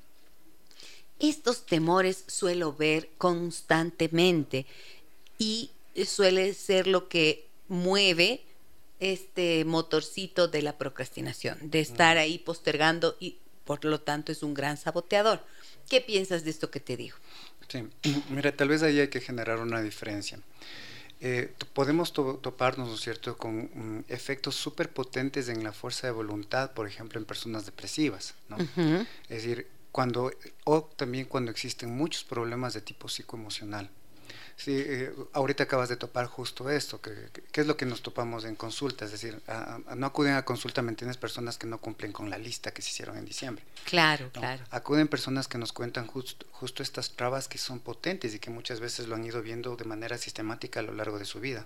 [1.18, 4.66] Estos temores suelo ver constantemente
[5.38, 5.70] y
[6.05, 8.42] suele ser lo que mueve
[9.01, 14.53] este motorcito de la procrastinación, de estar ahí postergando y por lo tanto es un
[14.53, 15.42] gran saboteador.
[15.88, 17.16] ¿Qué piensas de esto que te digo?
[17.66, 17.88] Sí,
[18.29, 20.38] mira, tal vez ahí hay que generar una diferencia.
[21.20, 26.12] Eh, podemos toparnos, ¿no es cierto?, con mm, efectos súper potentes en la fuerza de
[26.12, 28.57] voluntad, por ejemplo, en personas depresivas, ¿no?
[28.57, 30.33] Es decir, cuando,
[30.64, 33.90] o también cuando existen muchos problemas de tipo psicoemocional.
[34.58, 37.12] Sí, eh, ahorita acabas de topar justo esto, que,
[37.52, 39.40] es lo que nos topamos en consulta, es decir,
[39.94, 41.16] no acuden a consulta, ¿me entiendes?
[41.16, 43.62] Personas que no cumplen con la lista que se hicieron en diciembre.
[43.84, 44.64] Claro, claro.
[44.72, 49.06] Acuden personas que nos cuentan justo estas trabas que son potentes y que muchas veces
[49.06, 51.64] lo han ido viendo de manera sistemática a lo largo de su vida,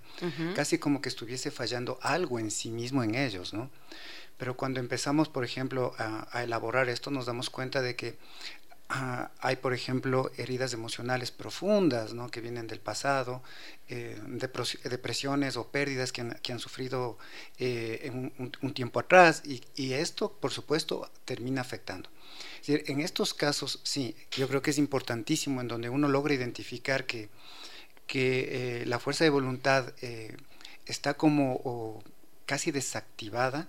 [0.55, 3.71] casi como que estuviese fallando algo en sí mismo en ellos, ¿no?
[4.37, 8.19] Pero cuando empezamos, por ejemplo, a elaborar esto, nos damos cuenta de que
[8.95, 12.31] Ah, hay, por ejemplo, heridas emocionales profundas ¿no?
[12.31, 13.43] que vienen del pasado,
[13.89, 14.21] eh,
[14.85, 17.17] depresiones o pérdidas que han, sufrido
[17.59, 22.11] eh, en un, tiempo atrás y, esto, por supuesto, termina afectando.
[22.67, 27.31] en estos casos, sí, yo creo que es importantísimo en donde uno logra identificar que,
[28.07, 29.95] que eh, la fuerza de voluntad
[30.85, 32.05] está como
[32.45, 33.69] casi desactivada.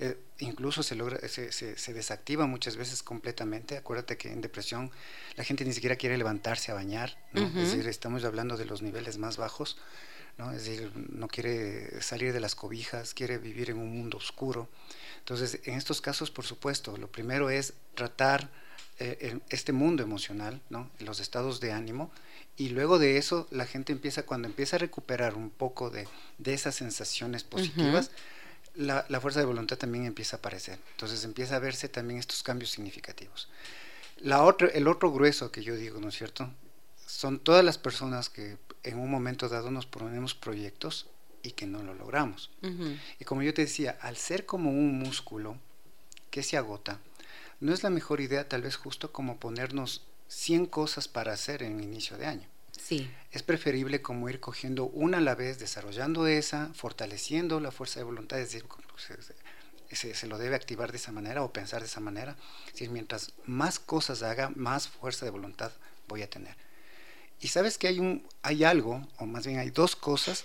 [0.00, 3.76] Eh, incluso se, logra, se, se, desactiva muchas veces completamente.
[3.76, 4.92] Acuérdate que en depresión
[5.36, 9.18] la gente ni siquiera quiere levantarse a bañar, es decir, estamos hablando de los niveles
[9.18, 9.76] más bajos,
[10.36, 10.52] ¿no?
[10.52, 14.68] es decir, no quiere salir de las cobijas, quiere vivir en un mundo oscuro.
[15.18, 18.48] Entonces, en estos casos, por supuesto, lo primero es tratar
[19.00, 20.90] eh, este mundo emocional, ¿no?
[21.00, 22.12] los estados de ánimo,
[22.56, 26.06] y luego de eso la gente empieza, cuando empieza a recuperar un poco de,
[26.38, 28.12] de esas sensaciones positivas,
[28.78, 30.78] la, fuerza de voluntad también empieza a aparecer.
[30.92, 33.48] Entonces empieza a verse también estos cambios significativos.
[34.18, 36.50] La otra, el otro grueso que yo digo, ¿no es cierto?
[37.06, 41.08] Son todas las personas que en un momento dado nos ponemos proyectos
[41.42, 42.50] y que no lo logramos.
[43.18, 45.56] Y como yo te decía, al ser como un músculo
[46.30, 47.00] que se agota,
[47.60, 51.82] no es la mejor idea tal vez justo como ponernos 100 cosas para hacer en
[51.82, 52.48] inicio de año.
[53.30, 58.04] Es preferible como ir cogiendo una a la vez, desarrollando esa, fortaleciendo la fuerza de
[58.04, 58.64] voluntad, es decir,
[59.92, 62.36] se, lo debe activar de esa manera o pensar de esa manera.
[62.66, 65.72] Es decir, mientras más cosas haga, más fuerza de voluntad
[66.06, 66.54] voy a tener.
[67.40, 70.44] Y sabes que hay, un, hay algo, o más bien hay dos cosas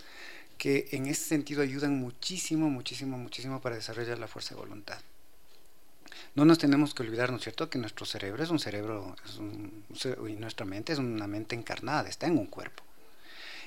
[0.58, 5.00] que en ese sentido ayudan muchísimo, muchísimo, muchísimo para desarrollar la fuerza de voluntad.
[6.36, 9.15] No nos tenemos que olvidar, ¿no es cierto?, que nuestro cerebro es un cerebro,
[10.28, 12.84] y nuestra mente es una mente encarnada, está en un cuerpo.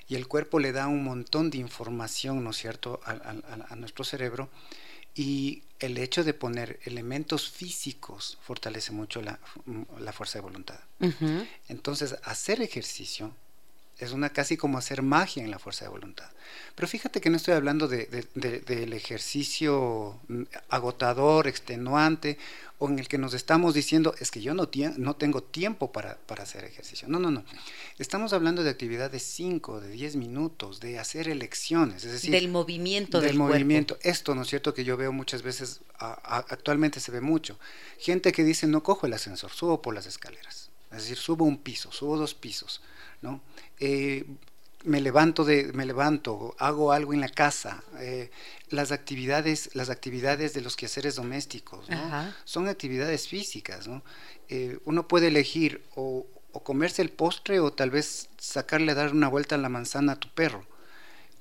[0.08, 4.48] Y el cuerpo le da un montón de información, ¿no es cierto?, a, nuestro cerebro.
[5.14, 9.38] Y el hecho de poner elementos físicos fortalece mucho la,
[10.12, 10.78] fuerza de voluntad.
[11.68, 13.32] Entonces, hacer ejercicio
[13.98, 16.28] es una casi como hacer magia en la fuerza de voluntad.
[16.74, 20.20] Pero fíjate que no estoy hablando de, del ejercicio
[20.68, 22.38] agotador, extenuante,
[22.78, 26.18] o en el que nos estamos diciendo, es que yo no, no tengo tiempo para,
[26.38, 27.08] hacer ejercicio.
[27.08, 27.42] No, no, no.
[27.98, 32.30] Estamos hablando de actividades de 5, de 10 minutos, de hacer elecciones, es decir...
[32.30, 33.96] Del movimiento del, movimiento.
[34.02, 34.74] Esto, ¿no es cierto?
[34.74, 37.58] Que yo veo muchas veces, actualmente se ve mucho.
[37.98, 40.68] Gente que dice, no cojo el ascensor, subo por las escaleras.
[40.90, 42.82] Es decir, subo un piso, subo dos pisos,
[43.22, 43.40] ¿no?
[43.80, 44.24] Eh,
[44.86, 48.30] me levanto de, me levanto, hago algo en la casa, eh,
[48.70, 51.86] las actividades, las actividades de los quehaceres domésticos,
[52.44, 53.88] son actividades físicas,
[54.48, 56.26] eh, uno puede elegir o,
[56.62, 60.16] comerse el postre o tal vez sacarle a dar una vuelta a la manzana a
[60.16, 60.64] tu perro.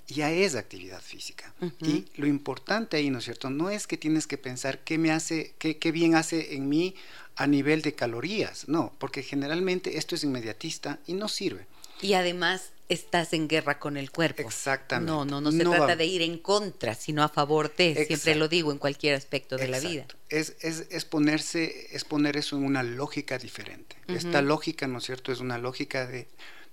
[0.07, 1.53] Ya es actividad física.
[1.79, 3.49] Y lo importante ahí, ¿no es cierto?
[3.49, 6.95] No es que tienes que pensar qué me hace, qué, qué bien hace en mí
[7.37, 11.65] a nivel de calorías, no, porque generalmente esto es inmediatista y no sirve.
[12.01, 14.43] Y además estás en guerra con el cuerpo.
[14.43, 15.11] Exactamente.
[15.11, 18.47] No, no, no se trata de ir en contra, sino a favor de, siempre lo
[18.47, 20.05] digo, en cualquier aspecto de la vida.
[20.29, 23.95] Es, es, es, ponerse, es poner eso en una lógica diferente.
[24.07, 26.27] Esta lógica, ¿no es cierto?, es una lógica de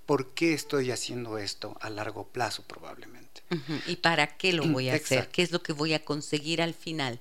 [0.07, 3.43] por qué estoy haciendo esto a largo plazo probablemente.
[3.87, 5.29] ¿Y para qué lo voy a hacer?
[5.29, 7.21] ¿Qué es lo que voy a conseguir al final?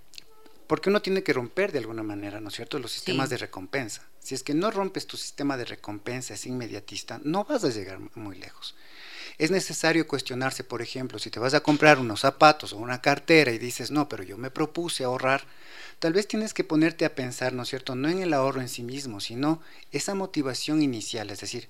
[0.67, 4.07] Porque uno tiene que romper de alguna manera, ¿no es cierto?, los sistemas de recompensa.
[4.21, 7.99] Si es que no rompes tu sistema de recompensa, es inmediatista, no vas a llegar
[8.15, 8.75] muy lejos.
[9.39, 13.51] Es necesario cuestionarse, por ejemplo, si te vas a comprar unos zapatos o una cartera
[13.51, 15.45] y dices, no, pero yo me propuse ahorrar,
[15.97, 18.69] tal vez tienes que ponerte a pensar, ¿no es cierto?, no en el ahorro en
[18.69, 21.69] sí mismo, sino esa motivación inicial, es decir,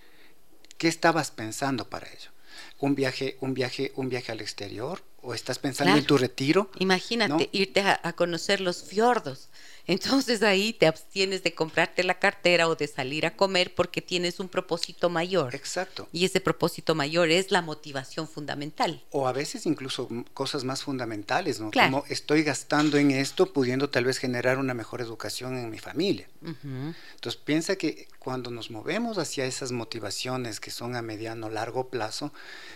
[0.77, 2.31] ¿qué estabas pensando para ello?
[2.79, 6.71] un viaje, un viaje, un viaje al exterior, o estás pensando en tu retiro.
[6.79, 9.49] Imagínate irte a, conocer los fiordos.
[9.87, 14.39] Entonces ahí te abstienes de comprarte la cartera o de salir a comer porque tienes
[14.39, 15.55] un propósito mayor.
[15.55, 16.07] Exacto.
[16.11, 19.03] Y ese propósito mayor es la motivación fundamental.
[19.11, 21.71] O a veces incluso cosas más fundamentales, ¿no?
[21.71, 26.27] Como estoy gastando en esto pudiendo tal vez generar una mejor educación en mi familia.
[26.41, 32.33] Entonces piensa que cuando nos movemos hacia esas motivaciones que son a mediano largo plazo,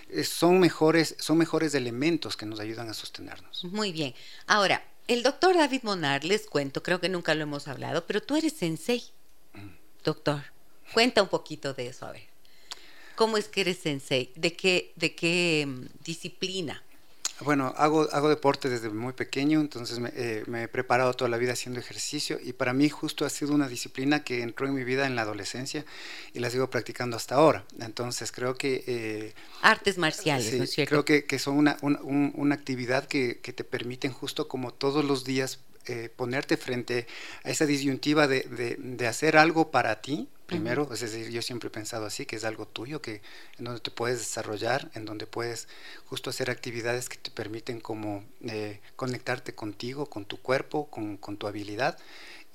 [0.10, 3.64] eh, son mejores, son mejores elementos que nos ayudan a sostenernos.
[3.66, 4.14] Muy bien.
[4.48, 8.36] Ahora, el doctor David Monar, les cuento, creo que nunca lo hemos hablado, pero tú
[8.36, 9.04] eres sensei,
[10.04, 10.44] doctor.
[10.94, 12.24] Cuenta un poquito de eso, a ver.
[13.16, 14.32] ¿Cómo es que eres sensei?
[14.36, 16.84] ¿De qué, de qué mm, disciplina?
[17.42, 21.52] Bueno, hago, hago deporte desde muy pequeño, entonces eh, me, he preparado toda la vida
[21.52, 25.06] haciendo ejercicio y para mí justo ha sido una disciplina que entró en mi vida
[25.06, 25.86] en la adolescencia
[26.34, 27.66] y la sigo practicando hasta ahora.
[27.80, 28.84] Entonces creo que...
[28.88, 30.90] Eh, Artes marciales, ¿no es cierto?
[30.90, 35.26] Creo que, que son una, una actividad que, que, te permiten justo como todos los
[35.26, 37.06] días eh, ponerte frente
[37.44, 41.68] a esa disyuntiva de, de, de hacer algo para ti, primero, es decir, yo siempre
[41.68, 43.22] he pensado así, que es algo tuyo, que
[43.58, 45.68] en donde te puedes desarrollar, en donde puedes
[46.06, 51.48] justo hacer actividades que te permiten como eh, conectarte contigo, con tu cuerpo, con, tu
[51.48, 51.98] habilidad.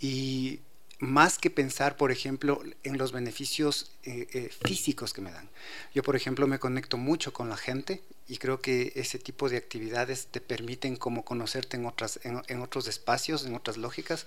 [0.00, 0.61] Y
[0.98, 5.48] más que pensar, por ejemplo, en los beneficios eh, eh, físicos que me dan.
[5.94, 9.57] Yo, por ejemplo, me conecto mucho con la gente y creo que ese tipo de
[9.57, 14.26] actividades te permiten como conocerte en, otras, en otros espacios, en otras lógicas.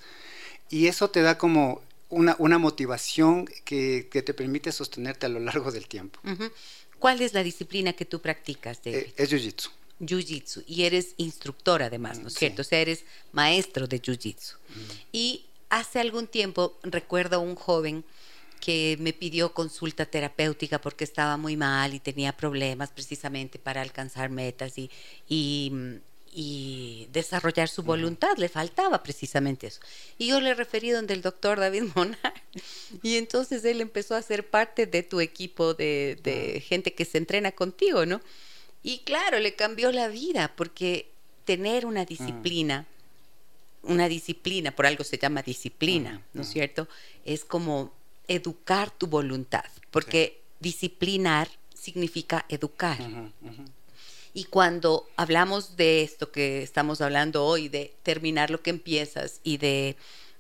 [0.70, 1.82] Y eso te da como
[2.14, 6.20] una, una motivación que, que, te permite sostenerte a lo largo del tiempo.
[6.24, 6.52] Uh -huh.
[7.00, 8.80] ¿Cuál es la disciplina que tú practicas?
[8.86, 9.70] Eh, es Jiu-Jitsu.
[10.00, 10.64] Jiu-Jitsu.
[10.68, 12.40] Y eres instructor además, ¿no es sí.
[12.40, 12.62] cierto?
[12.62, 14.56] O sea, eres maestro de Jiu-Jitsu.
[14.56, 14.92] Mm.
[15.12, 18.06] Y hace algún tiempo recuerdo a un joven
[18.62, 24.30] que me pidió consulta terapéutica porque estaba muy mal y tenía problemas precisamente para alcanzar
[24.30, 24.90] metas y,
[25.28, 26.00] y
[26.34, 29.80] y desarrollar su voluntad, le faltaba precisamente eso.
[30.18, 32.34] Y yo le referí donde el doctor David Monar,
[33.04, 37.18] y entonces él empezó a ser parte de tu equipo de, de gente que se
[37.18, 38.22] entrena contigo, ¿no?
[38.82, 41.10] Y claro, le cambió la vida, porque
[41.46, 42.86] tener una disciplina,
[43.84, 46.88] una disciplina, por algo se llama disciplina, ¿no es cierto?
[47.26, 47.94] Es como
[48.28, 52.98] educar tu voluntad, porque disciplinar significa educar.
[54.34, 59.58] Y cuando hablamos de esto que estamos hablando hoy, de terminar lo que empiezas y
[59.58, 59.96] de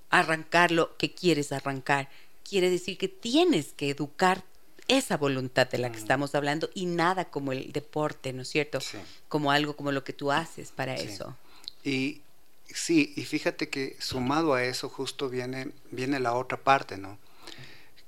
[0.09, 2.09] arrancar lo que quieres arrancar,
[2.47, 4.43] quiere decir que tienes que educar
[4.87, 8.81] esa voluntad de la que estamos hablando y nada como el deporte, ¿no es cierto?
[8.81, 8.97] Sí.
[9.29, 11.07] Como algo como lo que tú haces para sí.
[11.07, 11.37] eso.
[11.83, 12.21] Y
[12.67, 17.17] sí, y fíjate que sumado a eso justo viene, viene la otra parte, ¿no?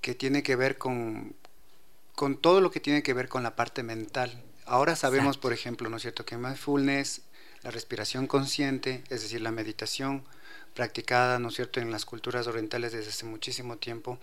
[0.02, 1.36] Que tiene que ver con,
[2.14, 4.44] con todo lo que tiene que ver con la parte mental.
[4.66, 5.42] Ahora sabemos, Exacto.
[5.42, 7.22] por ejemplo, ¿no es cierto?, que mindfulness,
[7.64, 10.24] la respiración consciente, es decir, la meditación
[10.74, 14.20] practicada, ¿no es cierto?, en las culturas orientales desde hace muchísimo tiempo,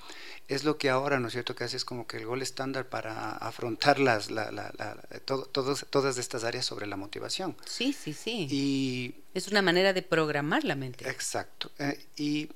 [0.49, 2.89] es lo que ahora, ¿no es cierto?, que hace es como que el gol estándar
[2.89, 7.57] para afrontar las, la, la, la, todo, todos, todas estas áreas sobre la motivación.
[7.65, 8.49] Sí, sí, sí.
[8.51, 11.09] Y es una manera de programar la mente.
[11.09, 11.71] Exacto.
[11.79, 12.51] Eh, y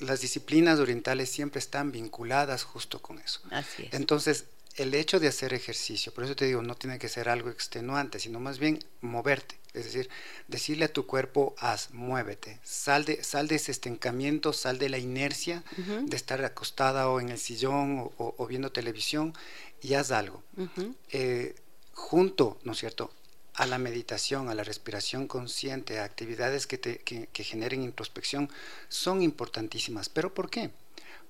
[0.00, 3.40] las disciplinas orientales siempre están vinculadas justo con eso.
[3.50, 3.94] Así es.
[3.94, 7.50] Entonces, el hecho de hacer ejercicio, por eso te digo, no tiene que ser algo
[7.50, 9.56] extenuante, sino más bien moverte.
[9.72, 10.08] Es decir,
[10.46, 14.98] decirle a tu cuerpo, haz, muévete, sal de, sal de ese estancamiento, sal de la
[14.98, 16.08] inercia uh -huh.
[16.08, 19.34] de estar acostada o en el sillón o, o, o viendo televisión
[19.82, 20.42] y haz algo.
[20.56, 20.94] Uh -huh.
[21.10, 21.54] eh,
[21.92, 23.12] junto, ¿no es cierto?,
[23.54, 28.50] a la meditación, a la respiración consciente, a actividades que, te, que, que generen introspección,
[28.88, 30.08] son importantísimas.
[30.08, 30.70] ¿Pero por qué?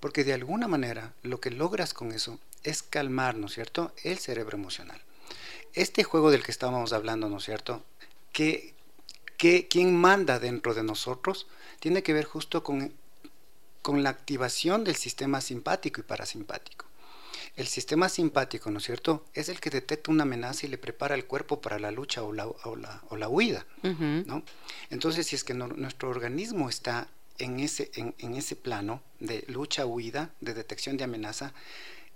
[0.00, 4.18] Porque de alguna manera lo que logras con eso es calmar, ¿no es cierto?, el
[4.18, 5.00] cerebro emocional.
[5.74, 7.84] Este juego del que estábamos hablando, ¿no es cierto?,
[8.32, 8.74] que,
[9.36, 11.46] que quien manda dentro de nosotros
[11.78, 12.92] tiene que ver justo con,
[13.82, 16.86] con la activación del sistema simpático y parasimpático.
[17.56, 21.14] El sistema simpático, ¿no es cierto?, es el que detecta una amenaza y le prepara
[21.14, 24.26] el cuerpo para la lucha o la, o la, o la huida, uh -huh.
[24.26, 24.42] ¿no?
[24.90, 27.06] Entonces, si es que no, nuestro organismo está
[27.38, 31.52] en ese, en, en ese plano de lucha-huida, de detección de amenaza,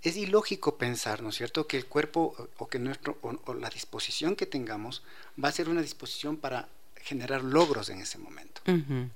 [0.01, 3.69] es ilógico pensar, ¿no es cierto?, que el cuerpo o que nuestro o, o, la
[3.69, 5.03] disposición que tengamos
[5.41, 8.61] va a ser una disposición para generar logros en ese momento.
[8.67, 9.09] Uh -huh.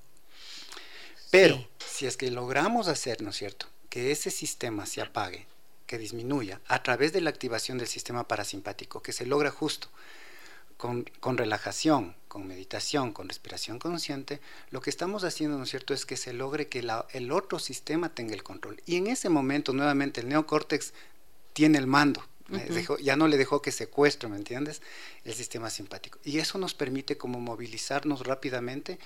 [1.31, 1.67] Pero sí.
[1.79, 5.45] si es que logramos hacer, ¿no es cierto?, que ese sistema se apague,
[5.85, 9.89] que disminuya a través de la activación del sistema parasimpático, que se logra justo
[10.77, 15.93] con, con, relajación, con meditación, con respiración consciente, lo que estamos haciendo, ¿no es cierto?,
[15.93, 18.81] es que se logre que la, el otro sistema tenga el control.
[18.85, 20.93] Y en ese momento, nuevamente, el neocórtex
[21.53, 22.23] tiene el mando.
[22.49, 22.67] Uh -huh.
[22.67, 24.81] dejó, ya no le dejó que secuestre, ¿me entiendes?
[25.23, 26.19] El sistema simpático.
[26.25, 28.99] Y eso nos permite como movilizarnos rápidamente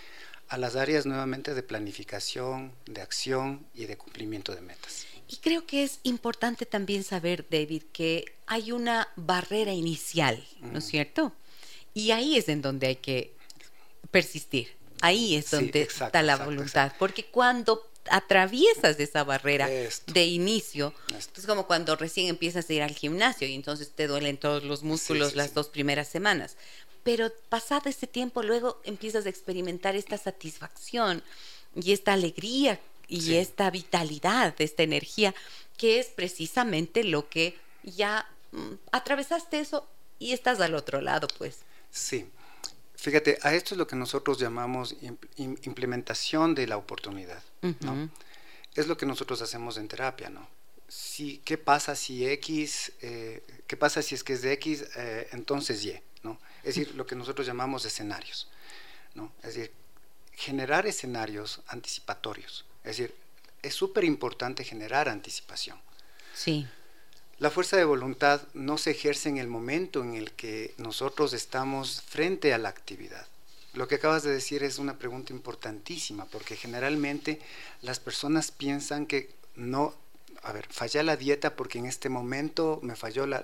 [0.49, 5.05] a las áreas nuevamente de planificación, de acción y de cumplimiento de metas.
[5.27, 10.85] Y creo que es importante también saber, David, que hay una barrera inicial, ¿no es
[10.85, 11.33] cierto?
[11.97, 13.33] Y ahí es en donde hay que
[14.11, 14.69] persistir.
[15.01, 16.83] Ahí es donde sí, exacto, está la exacto, voluntad.
[16.83, 16.99] Exacto.
[16.99, 20.13] Porque cuando atraviesas esa barrera Esto.
[20.13, 21.41] de inicio, Esto.
[21.41, 24.83] es como cuando recién empiezas a ir al gimnasio y entonces te duelen todos los
[24.83, 26.55] músculos sí, sí, las dos primeras semanas.
[27.01, 31.23] Pero pasado ese tiempo, luego empiezas a experimentar esta satisfacción
[31.75, 35.33] y esta alegría y esta vitalidad, esta energía,
[35.77, 39.87] que es precisamente lo que ya mm, atravesaste eso
[40.19, 41.65] y estás al otro lado, pues.
[41.91, 42.29] Sí.
[42.95, 44.95] Fíjate, a esto es lo que nosotros llamamos
[45.37, 47.43] implementación de la oportunidad,
[47.81, 48.09] ¿no?
[48.75, 50.47] Es lo que nosotros hacemos en terapia, ¿no?
[50.87, 55.27] Si, ¿Qué pasa si X, eh, qué pasa si es que es de X, eh,
[55.31, 56.39] entonces Y, ¿no?
[56.59, 58.49] Es decir, lo que nosotros llamamos escenarios,
[59.13, 59.31] ¿no?
[59.43, 59.71] Es decir,
[60.33, 62.65] generar escenarios anticipatorios.
[62.83, 63.13] Es decir,
[63.61, 65.79] es súper importante generar anticipación.
[66.33, 66.67] Sí.
[67.39, 72.01] La fuerza de voluntad no se ejerce en el momento en el que nosotros estamos
[72.01, 73.27] frente a la actividad.
[73.73, 77.39] Lo que acabas de decir es una pregunta importantísima, porque generalmente
[77.83, 79.93] las personas piensan que no,
[80.41, 83.43] a ver, falla la dieta porque en este momento me falló la,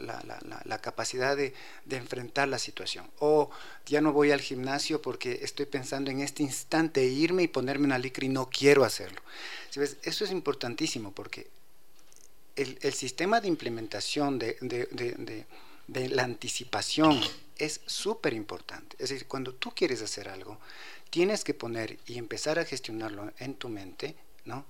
[0.81, 1.53] capacidad de,
[1.91, 3.05] enfrentar la situación.
[3.19, 3.51] O
[3.85, 7.99] ya no voy al gimnasio porque estoy pensando en este instante irme y ponerme una
[7.99, 9.21] licra y no quiero hacerlo.
[9.75, 11.47] Eso es importantísimo porque
[12.55, 15.45] el, sistema de implementación de,
[15.87, 17.19] la anticipación
[17.57, 18.95] es súper importante.
[18.99, 20.59] Es decir, cuando tú quieres hacer algo,
[21.09, 24.65] tienes que poner y empezar a gestionarlo en tu mente, ¿no?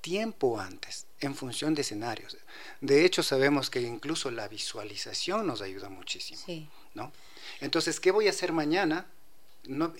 [0.00, 2.36] Tiempo antes, en función de escenarios.
[2.80, 6.40] De hecho, sabemos que incluso la visualización nos ayuda muchísimo,
[6.94, 7.12] ¿no?
[7.60, 9.06] Entonces, ¿qué voy a hacer mañana?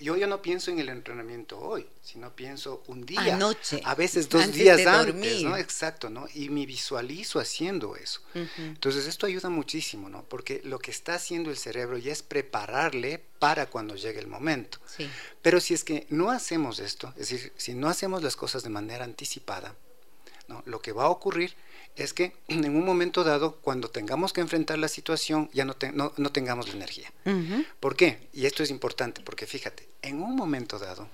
[0.01, 4.29] Yo ya no pienso en el entrenamiento hoy, sino pienso un día, Anoche, a veces
[4.29, 5.57] dos días antes, ¿no?
[5.57, 6.27] Exacto, ¿no?
[6.35, 8.21] Y me visualizo haciendo eso.
[8.57, 10.25] Entonces esto ayuda muchísimo, ¿no?
[10.25, 14.79] Porque lo que está haciendo el cerebro ya es prepararle para cuando llegue el momento.
[14.87, 15.09] Sí.
[15.43, 18.71] Pero si es que no hacemos esto, es decir, si no hacemos las cosas de
[18.71, 19.75] manera anticipada,
[20.49, 20.63] ¿no?
[20.67, 21.55] Lo que va a ocurrir
[21.97, 26.33] es que en un momento dado, cuando tengamos que enfrentar la situación, ya no, no,
[26.33, 27.13] tengamos la energía.
[27.81, 28.29] ¿Por qué?
[28.33, 31.09] Y esto es importante, porque fíjate, en un momento dado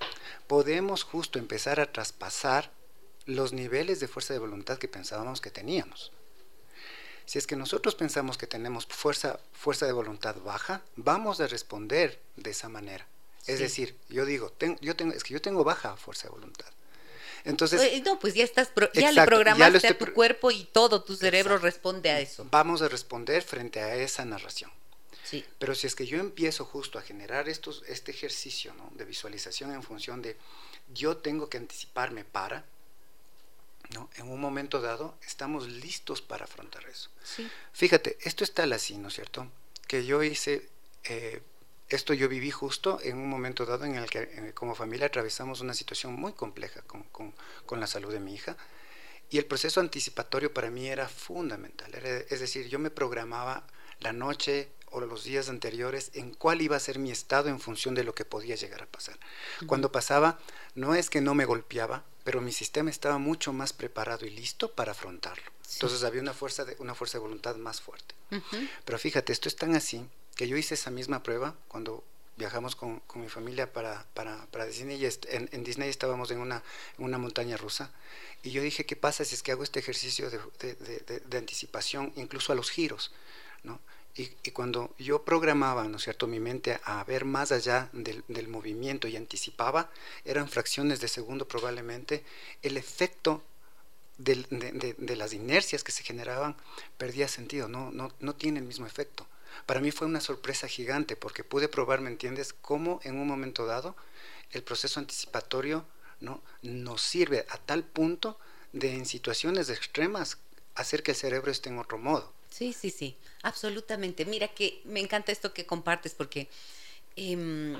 [0.47, 2.71] podemos justo empezar a traspasar
[3.25, 6.11] los niveles de fuerza de voluntad que pensábamos que teníamos.
[7.25, 12.19] Si es que nosotros pensamos que tenemos fuerza, fuerza de voluntad baja, vamos a responder
[12.35, 13.07] de esa manera.
[13.47, 16.67] Es decir, yo digo, yo tengo, es que yo tengo baja fuerza de voluntad.
[17.45, 21.57] Entonces, no, pues ya estás, ya le programaste a tu cuerpo y todo tu cerebro
[21.57, 22.47] responde a eso.
[22.49, 24.71] Vamos a responder frente a esa narración.
[25.23, 25.43] Sí.
[25.59, 29.83] Pero si es que yo empiezo justo a generar estos, este ejercicio de visualización en
[29.83, 30.37] función de
[30.93, 32.65] yo tengo que anticiparme para,
[33.93, 34.09] ¿no?
[34.15, 37.09] en un momento dado estamos listos para afrontar eso.
[37.23, 37.49] Sí.
[37.73, 39.47] Fíjate, esto está así, ¿no es cierto?
[39.87, 40.69] Que yo hice
[41.03, 41.41] eh,
[41.93, 45.61] esto yo viví justo en un momento dado en el que eh, como familia atravesamos
[45.61, 48.57] una situación muy compleja con, con, la salud de mi hija
[49.29, 51.93] y el proceso anticipatorio para mí era fundamental.
[51.93, 53.65] es decir, yo me programaba
[53.99, 57.95] la noche o los días anteriores en cuál iba a ser mi estado en función
[57.95, 59.17] de lo que podía llegar a pasar.
[59.65, 60.39] Cuando pasaba,
[60.75, 64.71] no es que no me golpeaba, pero mi sistema estaba mucho más preparado y listo
[64.71, 65.51] para afrontarlo.
[65.73, 68.13] Entonces había una fuerza de, una fuerza de voluntad más fuerte.
[68.85, 72.03] Pero fíjate, esto es tan así que yo hice esa misma prueba cuando
[72.35, 76.39] viajamos con, con mi familia para, para, para Disney y en, en, Disney estábamos en
[76.39, 76.63] una,
[76.97, 77.91] en una montaña rusa
[78.41, 82.11] y yo dije, ¿qué pasa si es que hago este ejercicio de, de, de, anticipación
[82.15, 83.11] incluso a los giros?
[83.63, 83.79] ¿no?
[84.15, 88.23] Y, y, cuando yo programaba, ¿no es cierto?, mi mente a ver más allá del,
[88.27, 89.89] del movimiento y anticipaba,
[90.25, 92.23] eran fracciones de segundo probablemente,
[92.61, 93.43] el efecto
[94.17, 96.55] de, de, de, las inercias que se generaban
[96.97, 99.25] perdía sentido, no, no, no tiene el mismo efecto.
[99.65, 103.65] Para mí fue una sorpresa gigante porque pude probar, ¿me entiendes?, cómo en un momento
[103.65, 103.95] dado
[104.51, 105.85] el proceso anticipatorio
[106.19, 106.41] ¿no?
[106.61, 108.39] nos sirve a tal punto
[108.71, 110.37] de en situaciones extremas
[110.75, 112.31] hacer que el cerebro esté en otro modo.
[112.49, 114.25] Sí, sí, sí, absolutamente.
[114.25, 116.49] Mira que me encanta esto que compartes porque,
[117.15, 117.75] em,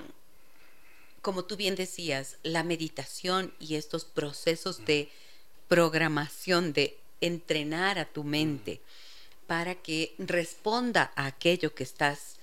[1.22, 5.10] como tú bien decías, la meditación y estos procesos de
[5.68, 8.82] programación, de entrenar a tu mente,
[9.48, 12.38] para que responda a aquello que estás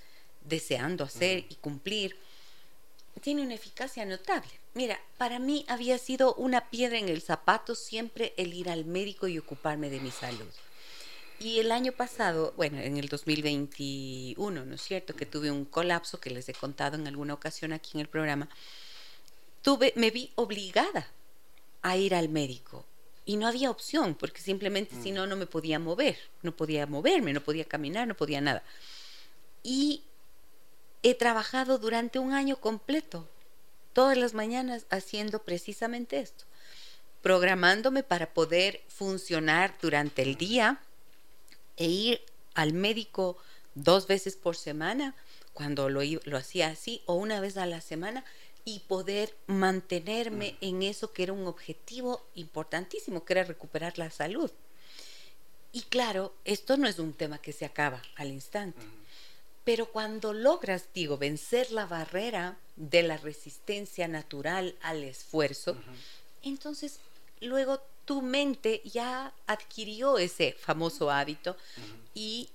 [0.45, 2.17] deseando hacer y cumplir,
[3.21, 4.49] tiene una eficacia notable.
[4.73, 9.27] Mira, para mí había sido una piedra en el zapato siempre el ir al médico
[9.27, 10.47] y ocuparme de mi salud.
[11.39, 15.15] Y el año pasado, bueno, en el 2021, ¿no es cierto?
[15.15, 18.47] Que tuve un colapso que les he contado en alguna ocasión aquí en el programa.
[19.61, 21.07] Tuve, me vi obligada
[21.81, 22.85] a ir al médico
[23.25, 25.15] y no había opción, porque simplemente si mm.
[25.15, 28.63] no, no me podía mover, no podía moverme, no podía caminar, no podía nada.
[29.63, 30.03] Y
[31.03, 33.27] he trabajado durante un año completo,
[33.93, 36.45] todas las mañanas haciendo precisamente esto,
[37.21, 40.79] programándome para poder funcionar durante el día
[41.77, 42.21] e ir
[42.55, 43.37] al médico
[43.75, 45.15] dos veces por semana,
[45.53, 48.23] cuando lo, lo hacía así, o una vez a la semana,
[48.65, 54.51] y poder mantenerme en eso que era un objetivo importantísimo, que era recuperar la salud.
[55.71, 58.81] Y claro, esto no es un tema que se acaba al instante.
[59.63, 65.77] Pero cuando logras, digo, vencer la barrera de la resistencia natural al esfuerzo,
[66.41, 66.99] entonces
[67.39, 71.55] luego tu mente ya adquirió ese famoso hábito
[72.13, 72.49] y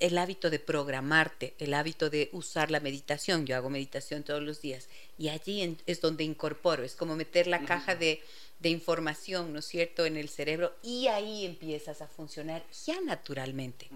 [0.00, 3.46] el hábito de programarte, el hábito de usar la meditación.
[3.46, 4.88] Yo hago meditación todos los días
[5.18, 8.22] y allí es donde incorporo, es como meter la caja de,
[8.58, 13.88] de, información, ¿no es cierto?, en el cerebro y ahí empiezas a funcionar ya naturalmente.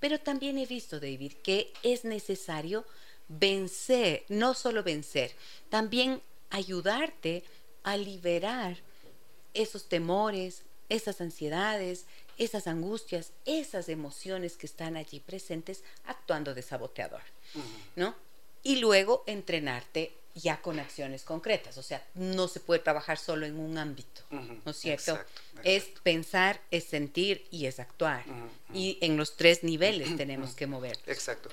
[0.00, 2.84] Pero también he visto, David, que es necesario
[3.28, 5.32] vencer, no solo vencer,
[5.70, 6.20] también
[6.50, 7.44] ayudarte
[7.82, 8.76] a liberar
[9.54, 12.06] esos temores, esas ansiedades,
[12.38, 17.22] esas angustias, esas emociones que están allí presentes actuando de saboteador,
[17.94, 18.14] ¿no?
[18.62, 23.58] Y luego entrenarte ya con acciones concretas, o sea, no se puede trabajar solo en
[23.58, 25.18] un ámbito, ¿no es cierto?
[25.64, 28.24] Es pensar, es sentir y es actuar.
[28.74, 30.98] Y en los tres niveles tenemos que mover.
[31.06, 31.48] Exacto.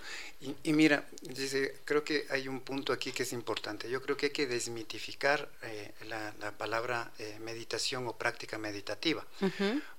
[0.63, 3.89] Y, mira, dice, creo que hay un punto aquí que es importante.
[3.89, 9.25] Yo creo que hay que desmitificar eh, la, palabra eh, meditación o práctica meditativa.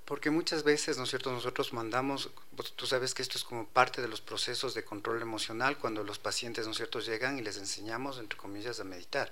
[0.05, 3.67] Porque muchas veces, ¿no es cierto?, nosotros mandamos, pues, tú sabes que esto es como
[3.67, 7.41] parte de los procesos de control emocional cuando los pacientes, ¿no es cierto?, llegan y
[7.41, 9.31] les enseñamos, entre comillas, a meditar.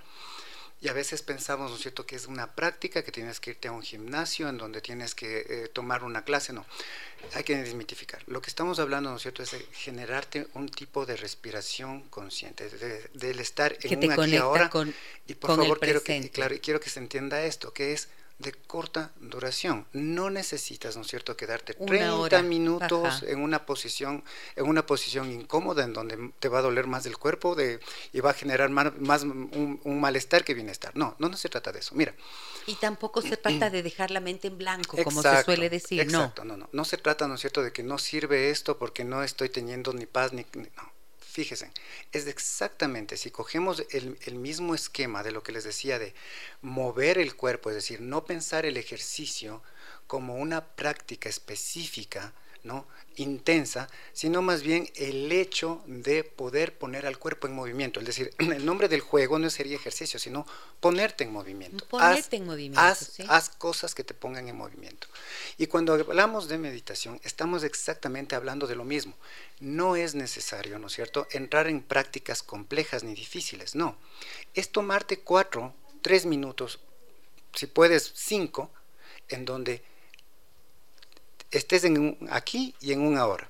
[0.82, 3.67] Y a veces pensamos, ¿no es cierto?, que es una práctica, que tienes que irte
[3.67, 6.53] a un gimnasio en donde tienes que eh, tomar una clase.
[6.53, 6.65] No,
[7.36, 8.24] hay que desmitificar.
[8.26, 12.67] Lo que estamos hablando, ¿no es cierto?, es de generarte un tipo de respiración consciente,
[13.13, 14.71] del estar en un aquí y ahora.
[14.71, 14.93] Con,
[15.28, 18.09] y por favor, quiero que, claro, quiero que se entienda esto, que es
[18.43, 19.87] de corta duración.
[19.93, 24.23] No necesitas, ¿no es cierto?, quedarte 30 minutos en una posición
[24.55, 27.79] en una posición incómoda en donde te va a doler más el cuerpo de,
[28.11, 30.95] y va a generar más, un, malestar que bienestar.
[30.95, 31.95] No, no, no se trata de eso.
[31.95, 32.13] Mira.
[32.67, 36.01] Y tampoco se trata de dejar la mente en blanco, como se suele decir.
[36.01, 36.57] Exacto, no.
[36.57, 36.69] no, no.
[36.71, 39.93] No se trata, ¿no es cierto?, de que no sirve esto porque no estoy teniendo
[39.93, 40.45] ni paz ni...
[40.53, 40.93] No
[41.34, 41.71] Fíjense,
[42.11, 46.13] es exactamente, si cogemos el, mismo esquema de lo que les decía de
[46.61, 49.63] mover el cuerpo, es decir, no pensar el ejercicio
[50.05, 52.86] como una práctica específica, ¿no?
[53.18, 57.99] intensa, sino más bien el hecho de poder poner al cuerpo en movimiento.
[57.99, 60.45] Es decir, el nombre del juego no sería ejercicio, sino
[60.80, 61.86] ponerte en movimiento.
[61.88, 62.80] Ponerte en movimiento.
[62.82, 65.07] Haz, cosas que te pongan en movimiento.
[65.57, 69.14] Y cuando hablamos de meditación, estamos exactamente hablando de lo mismo.
[69.59, 73.97] No es necesario, ¿no es cierto?, entrar en prácticas complejas ni difíciles, no.
[74.53, 76.80] Es tomarte cuatro, tres minutos,
[77.53, 78.72] si puedes cinco,
[79.30, 79.84] en donde
[81.57, 83.49] estés en aquí y en un ahora.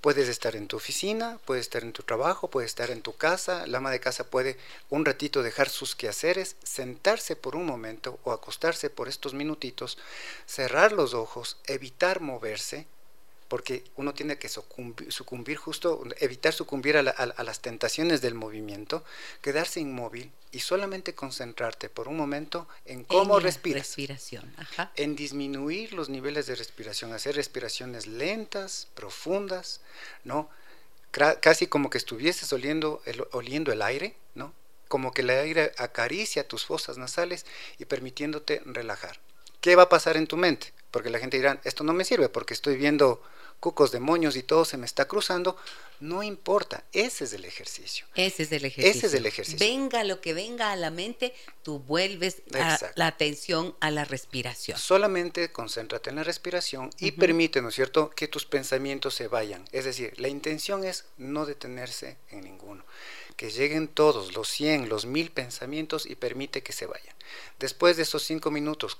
[0.00, 3.66] Puedes estar en tu oficina, puedes estar en tu trabajo, puedes estar en tu casa.
[3.66, 4.56] La ama de casa puede
[4.90, 9.98] un ratito dejar sus quehaceres, sentarse por un momento o acostarse por estos minutitos,
[10.46, 12.86] cerrar los ojos, evitar moverse,
[13.48, 19.02] porque uno tiene que sucumbir, justo, evitar sucumbir a, las tentaciones del movimiento,
[19.40, 23.86] quedarse inmóvil y solamente concentrarte por un momento en cómo respiras.
[23.86, 24.54] Respiración,
[24.96, 29.80] En disminuir los niveles de respiración, hacer respiraciones lentas, profundas,
[30.24, 30.50] ¿no?
[31.10, 34.52] Casi como que estuvieses oliendo el, oliendo el aire, ¿no?
[34.88, 37.46] Como que el aire acaricia tus fosas nasales
[37.78, 39.18] y permitiéndote relajar.
[39.62, 40.72] ¿Qué va a pasar en tu mente?
[40.90, 43.22] Porque la gente dirá, esto no me sirve porque estoy viendo
[43.60, 45.56] cucos, demonios y todo se me está cruzando,
[46.00, 48.06] no importa, ese es el ejercicio.
[48.14, 48.98] Ese es el ejercicio.
[48.98, 49.58] Ese es el ejercicio.
[49.58, 52.42] Venga lo que venga a la mente, tú vuelves
[52.94, 54.78] la atención a la respiración.
[54.78, 59.64] Solamente concéntrate en la respiración y permite, ¿no es cierto?, que tus pensamientos se vayan.
[59.72, 62.84] Es decir, la intención es no detenerse en ninguno.
[63.36, 67.14] Que lleguen todos, los 100, los 1000 pensamientos y permite que se vayan.
[67.58, 68.96] Después de esos 5 minutos,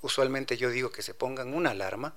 [0.00, 2.14] usualmente yo digo que se pongan una alarma,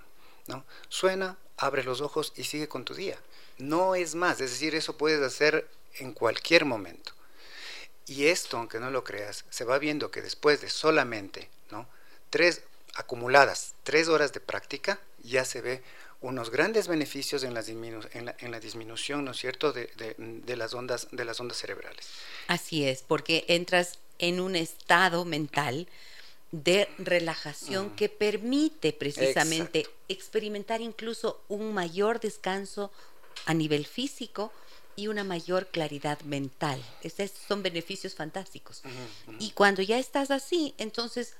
[0.50, 0.66] ¿no?
[0.90, 3.18] Suena, abre los ojos y sigue con tu día.
[3.58, 5.70] No es más, es decir, eso puedes hacer
[6.00, 7.14] en cualquier momento.
[8.08, 11.88] Y esto, aunque no lo creas, se va viendo que después de solamente ¿no?
[12.30, 12.64] tres
[12.96, 15.84] acumuladas, tres horas de práctica, ya se ve
[16.22, 17.62] unos grandes beneficios en la,
[18.60, 22.08] disminución, ¿no es cierto?, de, de, las ondas, de las ondas cerebrales.
[22.48, 25.88] Así es, porque entras en un estado mental
[26.52, 32.92] de relajación que permite precisamente experimentar incluso un mayor descanso
[33.46, 34.52] a nivel físico
[34.96, 36.84] y una mayor claridad mental.
[37.04, 38.82] Esos son beneficios fantásticos.
[39.40, 41.36] Y cuando ya estás así, entonces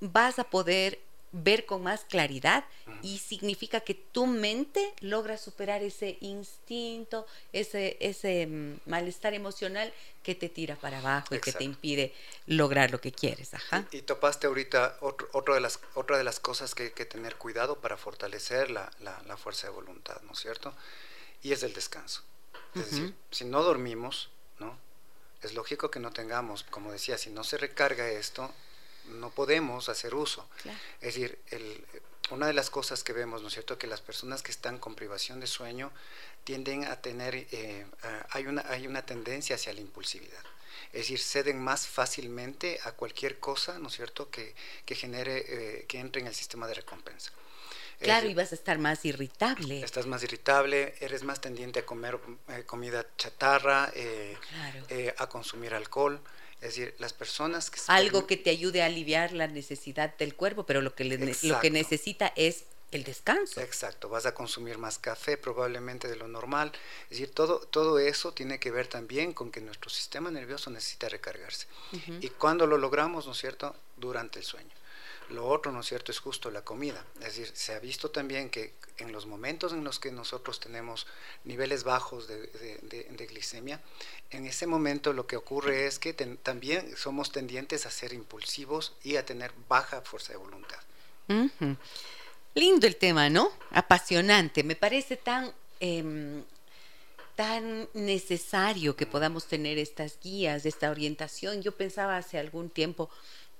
[0.00, 0.98] vas a poder
[1.32, 2.64] ver con más claridad
[3.02, 10.34] y significa que tu mente logra superar ese instinto, ese, ese mm, malestar emocional que
[10.34, 12.12] te tira para abajo y que te impide
[12.46, 13.54] lograr lo que quieres.
[13.54, 13.86] Ajá.
[13.92, 17.80] Y, topaste ahorita otro, de las, otra de las cosas que hay que tener cuidado
[17.80, 20.74] para fortalecer la, la, fuerza de voluntad, ¿no es cierto?
[21.42, 22.22] Y es el descanso.
[22.74, 24.76] Es decir, si no dormimos, ¿no?
[25.42, 28.52] Es lógico que no tengamos, como decía, si no se recarga esto,
[29.06, 30.48] no podemos hacer uso.
[31.00, 31.38] Es decir,
[32.30, 34.94] una de las cosas que vemos, ¿no es cierto?, que las personas que están con
[34.94, 35.90] privación de sueño
[36.44, 37.86] tienden a tener, eh,
[38.30, 40.42] hay, una, hay una tendencia hacia la impulsividad.
[40.92, 45.84] Es decir, ceden más fácilmente a cualquier cosa, ¿no es cierto?, que, que genere, eh,
[45.86, 47.32] que entre en el sistema de recompensa.
[48.00, 49.82] Claro, y vas a estar más irritable.
[49.82, 53.92] Estás más irritable, eres más tendiente a comer eh, comida chatarra,
[55.18, 56.18] a consumir alcohol.
[56.60, 57.80] Es decir, las personas que...
[57.86, 61.70] Algo que te ayude a aliviar la necesidad del cuerpo, pero lo que, lo que
[61.70, 63.60] necesita es el descanso.
[63.60, 66.72] Exacto, vas a consumir más café probablemente de lo normal.
[67.04, 71.08] Es decir, todo, todo eso tiene que ver también con que nuestro sistema nervioso necesita
[71.08, 71.66] recargarse.
[72.20, 74.79] Y cuando lo logramos, ¿no es cierto?, durante el sueño.
[75.30, 77.04] Lo otro, ¿no es cierto?, es justo la comida.
[77.20, 81.06] Es decir, se ha visto también que en los momentos en los que nosotros tenemos
[81.44, 83.80] niveles bajos de, glicemia,
[84.30, 89.16] en ese momento lo que ocurre es que también somos tendientes a ser impulsivos y
[89.16, 90.78] a tener baja fuerza de voluntad.
[92.54, 93.52] Lindo el tema, ¿no?
[93.70, 94.64] Apasionante.
[94.64, 95.52] Me parece tan...
[95.78, 96.42] Em,
[97.40, 101.62] tan necesario que podamos tener estas guías, esta orientación.
[101.62, 103.08] Yo pensaba hace algún tiempo,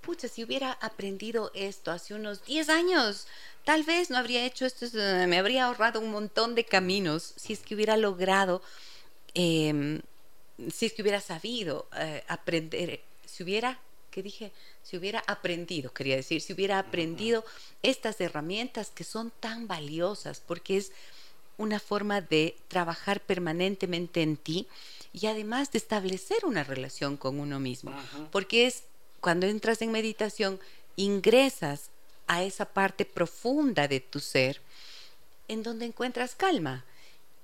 [0.00, 3.26] pucha, si hubiera aprendido esto hace unos 10 años,
[3.64, 7.52] tal vez no habría hecho esto, eh, me habría ahorrado un montón de caminos si
[7.52, 8.62] es que hubiera logrado,
[9.34, 10.00] em,
[10.72, 13.78] si es que hubiera sabido eh, aprender, si hubiera,
[14.10, 14.52] ¿qué dije?
[14.82, 17.44] Si hubiera aprendido, quería decir, si hubiera aprendido
[17.82, 20.92] estas herramientas que son tan valiosas, porque es
[21.58, 24.66] una forma de trabajar permanentemente en ti
[25.12, 27.92] y además de establecer una relación con uno mismo,
[28.30, 28.84] porque es
[29.20, 30.60] cuando entras en meditación,
[30.96, 31.90] ingresas
[32.26, 34.60] a esa parte profunda de tu ser
[35.48, 36.84] en donde encuentras calma.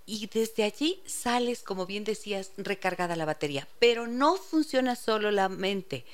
[0.06, 3.66] Y desde allí sales, como bien decías, recargada la batería.
[3.80, 6.04] Pero no funciona solo la mente.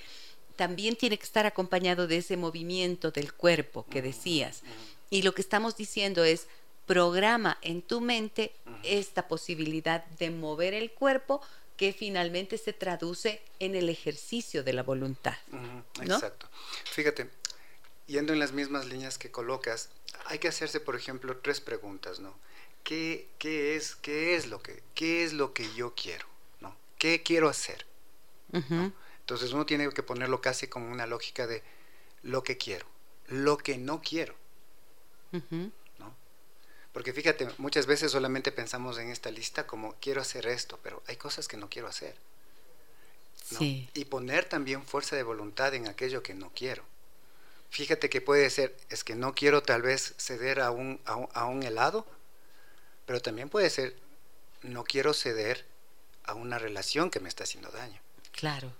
[0.57, 4.63] También tiene que estar acompañado de ese movimiento del cuerpo que decías.
[5.11, 6.47] Y lo que estamos diciendo es,
[6.87, 8.53] programa en tu mente
[8.83, 11.41] esta posibilidad de mover el cuerpo
[11.83, 15.35] que finalmente se traduce en el ejercicio de la voluntad.
[16.01, 16.47] Exacto.
[16.85, 17.29] Fíjate,
[18.07, 19.91] yendo en las mismas líneas que colocas,
[20.27, 22.39] hay que hacerse, por ejemplo, tres preguntas, ¿no?
[22.85, 26.25] ¿Qué, qué es, qué, es, lo que, ¿Qué es lo que yo quiero?
[26.61, 26.77] ¿no?
[26.99, 27.85] ¿Qué quiero hacer?
[28.53, 31.65] Entonces uno tiene que ponerlo casi como una lógica de
[32.23, 32.87] lo que quiero,
[33.27, 34.37] lo que no quiero.
[36.93, 41.17] Porque fíjate, muchas veces solamente pensamos en esta lista como quiero hacer esto, pero hay
[41.17, 42.15] cosas que no quiero hacer.
[43.61, 46.85] Y poner también fuerza de voluntad en aquello que no quiero.
[47.71, 51.63] Fíjate que puede ser, es que no quiero tal vez ceder a un, a un,
[51.63, 52.07] helado,
[53.07, 53.97] pero también puede ser,
[54.63, 55.65] no quiero ceder
[56.25, 58.01] a una relación que me está haciendo daño.
[58.33, 58.73] Claro.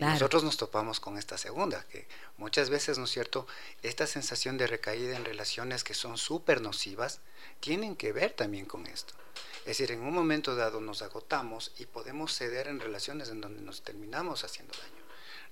[0.00, 2.06] Nosotros nos topamos con esta segunda, que
[2.38, 3.46] muchas veces, ¿no es cierto?,
[3.82, 7.20] esta sensación de recaída en relaciones que son súper nocivas,
[7.60, 9.14] tienen que ver también con esto.
[9.60, 13.62] Es decir, en un momento dado nos agotamos y podemos ceder en relaciones en donde
[13.62, 15.05] nos terminamos haciendo daño.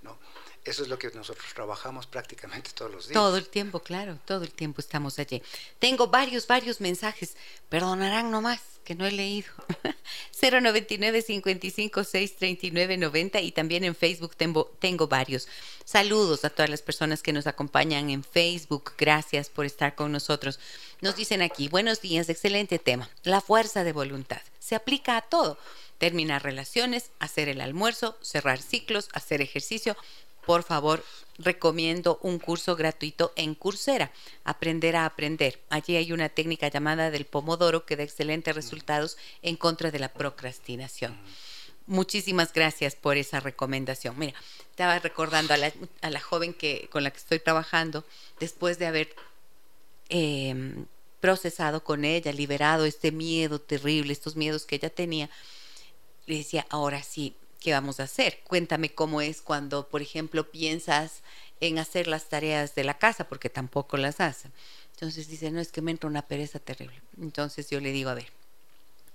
[0.05, 0.19] ¿No?
[0.65, 3.15] Eso es lo que nosotros trabajamos prácticamente todos los días.
[3.15, 5.43] Todo el tiempo, claro, todo el tiempo estamos allí.
[5.79, 7.37] Tengo varios, varios mensajes.
[7.69, 9.49] Perdonarán nomás que no he leído.
[10.41, 15.49] 099 55 639 90 y también en Facebook tengo varios.
[15.85, 18.93] Saludos a todas las personas que nos acompañan en Facebook.
[18.97, 20.59] Gracias por estar con nosotros.
[21.03, 23.11] Nos dicen aquí, buenos días, excelente tema.
[23.23, 24.41] La fuerza de voluntad.
[24.61, 25.59] Se aplica a todo.
[25.99, 29.97] Terminar relaciones, hacer el almuerzo, cerrar ciclos, hacer ejercicio,
[30.47, 31.03] por favor,
[31.39, 34.13] recomiendo un curso gratuito en Coursera,
[34.45, 35.61] Aprender a Aprender.
[35.71, 40.13] Allí hay una técnica llamada del pomodoro que da excelentes resultados en contra de la
[40.13, 41.19] procrastinación.
[41.87, 44.19] Muchísimas gracias por esa recomendación.
[44.19, 44.35] Mira,
[44.71, 45.57] estaba recordando a
[46.11, 48.05] la, joven que, con la que estoy trabajando,
[48.41, 49.15] después de haber
[50.09, 50.87] em,
[51.21, 55.31] procesado con ella, liberado este miedo terrible, estos miedos que ella tenía,
[56.27, 58.41] le decía, ahora sí, ¿qué vamos a hacer?
[58.45, 61.23] Cuéntame cómo es cuando, por ejemplo, piensas
[61.61, 64.51] en hacer las tareas de la casa, porque tampoco las hace.
[64.93, 67.01] Entonces dice, no, es que me entra una pereza terrible.
[67.21, 68.29] Entonces yo le digo, a ver,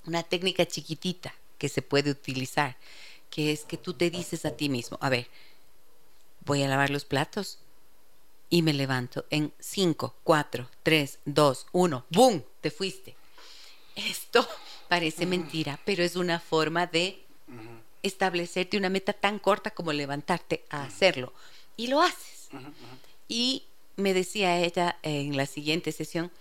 [0.05, 2.77] una técnica chiquitita que se puede utilizar,
[3.29, 5.27] que es que tú te dices a ti mismo, a ver,
[6.45, 7.59] voy a lavar los platos,
[8.49, 12.43] y me levanto en 5, 4, 3, 2, 1, ¡boom!
[12.61, 13.15] Te fuiste.
[13.95, 14.47] Esto
[14.89, 17.23] parece mentira, pero es una forma de
[18.03, 21.31] establecerte una meta tan corta como levantarte a hacerlo.
[21.77, 22.49] Y lo haces.
[23.27, 23.63] Y
[23.95, 26.31] me decía ella en la siguiente sesión,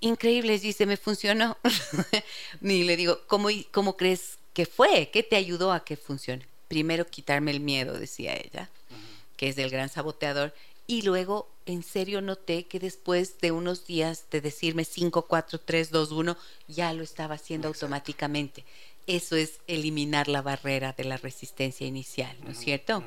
[0.00, 1.56] increíble, dice, me funcionó.
[2.60, 5.10] y le digo, ¿cómo, ¿cómo crees que fue?
[5.12, 6.46] ¿Qué te ayudó a que funcione?
[6.68, 8.68] Primero quitarme el miedo, decía ella,
[9.36, 10.52] que es del gran saboteador,
[10.86, 15.90] y luego en serio noté que después de unos días de decirme 5, 4, 3,
[15.90, 16.36] 2, 1,
[16.68, 18.64] ya lo estaba haciendo automáticamente.
[19.06, 23.02] Eso es eliminar la barrera de la resistencia inicial, ¿no es cierto?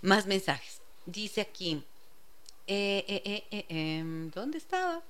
[0.00, 0.80] Más mensajes.
[1.06, 1.82] Dice aquí,
[2.66, 5.02] eh, eh, eh, em, ¿dónde estaba?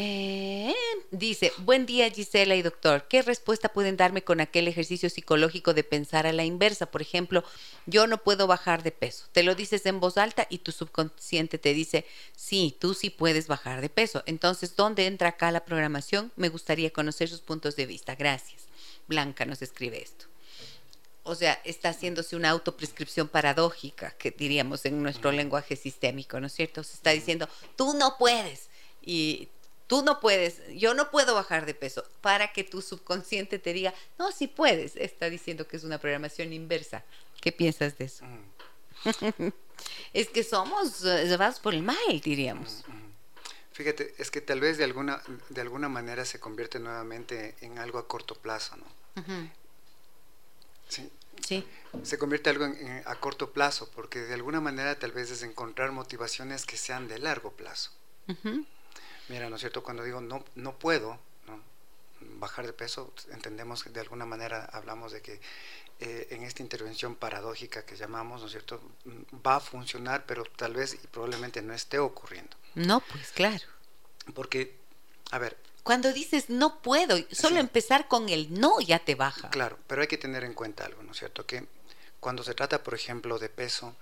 [0.00, 0.76] Eh,
[1.10, 5.82] dice, buen día Gisela y doctor, ¿qué respuesta pueden darme con aquel ejercicio psicológico de
[5.82, 6.86] pensar a la inversa?
[6.86, 7.42] Por ejemplo,
[7.86, 9.24] yo no puedo bajar de peso.
[9.32, 13.48] Te lo dices en voz alta y tu subconsciente te dice, sí, tú sí puedes
[13.48, 14.22] bajar de peso.
[14.26, 16.30] Entonces, ¿dónde entra acá la programación?
[16.36, 18.14] Me gustaría conocer sus puntos de vista.
[18.14, 18.68] Gracias.
[19.08, 20.26] Blanca nos escribe esto.
[21.24, 26.52] O sea, está haciéndose una autoprescripción paradójica, que diríamos en nuestro lenguaje sistémico, ¿no es
[26.52, 26.84] cierto?
[26.84, 28.68] Se está diciendo, tú no puedes.
[29.02, 29.48] Y
[29.88, 33.92] tú no puedes, yo no puedo bajar de peso, para que tu subconsciente te diga,
[34.18, 34.94] no, sí puedes.
[34.94, 37.04] Está diciendo que es una programación inversa.
[37.40, 38.24] ¿Qué piensas de eso?
[38.24, 39.48] Mm.
[40.12, 42.84] es que somos eh, llevados por el mal, diríamos.
[42.86, 43.08] Mm, mm.
[43.72, 47.98] Fíjate, es que tal vez de alguna, de alguna manera se convierte nuevamente en algo
[47.98, 48.86] a corto plazo, ¿no?
[50.88, 51.10] Sí.
[51.46, 51.66] Sí.
[52.02, 52.66] Se convierte algo
[53.04, 57.18] a corto plazo, porque de alguna manera tal vez es encontrar motivaciones que sean de
[57.20, 57.92] largo plazo.
[59.28, 59.82] Mira, ¿no es cierto?
[59.82, 61.18] Cuando digo no, no puedo
[62.38, 65.40] bajar de peso, entendemos que de alguna manera hablamos de que
[66.00, 68.80] eh, en esta intervención paradójica que llamamos, ¿no es cierto?
[69.44, 72.56] Va a funcionar, pero tal vez y probablemente no esté ocurriendo.
[72.74, 73.64] No, pues claro.
[74.34, 74.76] Porque,
[75.30, 75.56] a ver.
[75.82, 79.50] Cuando dices no puedo, solo empezar con el no ya te baja.
[79.50, 81.46] Claro, pero hay que tener en cuenta algo, ¿no es cierto?
[81.46, 81.66] Que
[82.20, 83.96] cuando se trata, por ejemplo, de peso,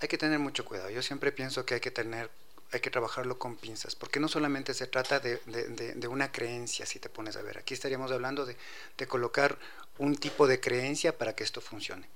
[0.00, 0.90] hay que tener mucho cuidado.
[0.90, 2.30] Yo siempre pienso que hay que tener
[2.72, 6.98] hay que trabajarlo con pinzas, porque no solamente se trata de, de, una creencia, si
[6.98, 8.56] te pones a ver, aquí estaríamos hablando de,
[9.06, 9.58] colocar
[9.98, 12.08] un tipo de creencia para que esto funcione.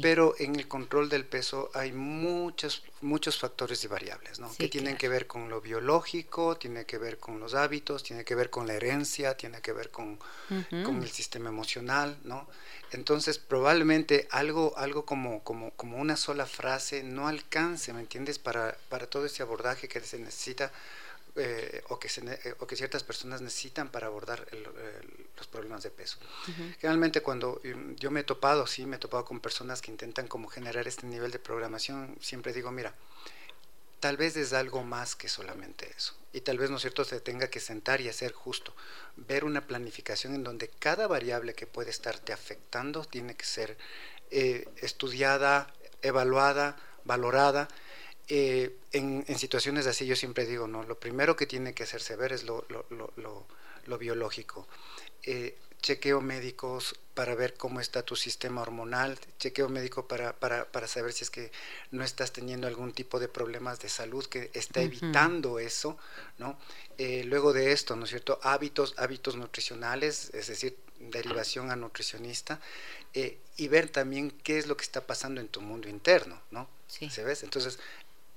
[0.00, 4.48] Pero en el control del peso hay muchos, muchos factores y variables, ¿no?
[4.56, 8.36] que tienen que ver con lo biológico, tiene que ver con los hábitos, tiene que
[8.36, 10.18] ver con la herencia, tiene que ver con,
[10.84, 12.46] con el sistema emocional, ¿no?
[12.92, 18.76] Entonces, probablemente algo, algo como, como, como una sola frase no alcance, ¿me entiendes?, para,
[18.88, 20.70] para todo ese abordaje que se necesita
[21.36, 24.46] eh, o, que eh, o que ciertas personas necesitan para abordar
[25.36, 26.18] los problemas de peso.
[26.78, 30.28] Generalmente cuando mm, yo me he topado, sí, me he topado con personas que intentan
[30.28, 32.94] como generar este nivel de programación, siempre digo, mira,
[34.02, 36.14] tal vez es algo más que solamente eso.
[36.32, 38.74] Y tal vez, ¿no es cierto?, se tenga que sentar y hacer justo,
[39.16, 43.78] ver una planificación en donde cada variable que puede estarte afectando tiene que ser
[44.30, 45.72] eh, estudiada,
[46.02, 47.68] evaluada, valorada.
[48.28, 52.32] Eh, en, situaciones así yo siempre digo, no, lo primero que tiene que hacerse ver
[52.32, 54.66] es lo, lo, biológico.
[55.24, 60.86] Eh, chequeo médicos para ver cómo está tu sistema hormonal, chequeo médico para, para, para,
[60.86, 61.50] saber si es que
[61.90, 65.98] no estás teniendo algún tipo de problemas de salud que está evitando eso,
[66.38, 66.56] ¿no?
[66.98, 68.38] Eh, luego de esto, ¿no es cierto?
[68.42, 72.60] Hábitos, hábitos nutricionales, es decir, derivación a nutricionista,
[73.12, 76.68] eh, y ver también qué es lo que está pasando en tu mundo interno, ¿no?
[76.86, 77.10] Sí.
[77.10, 77.42] ¿Se ves?
[77.42, 77.78] Entonces,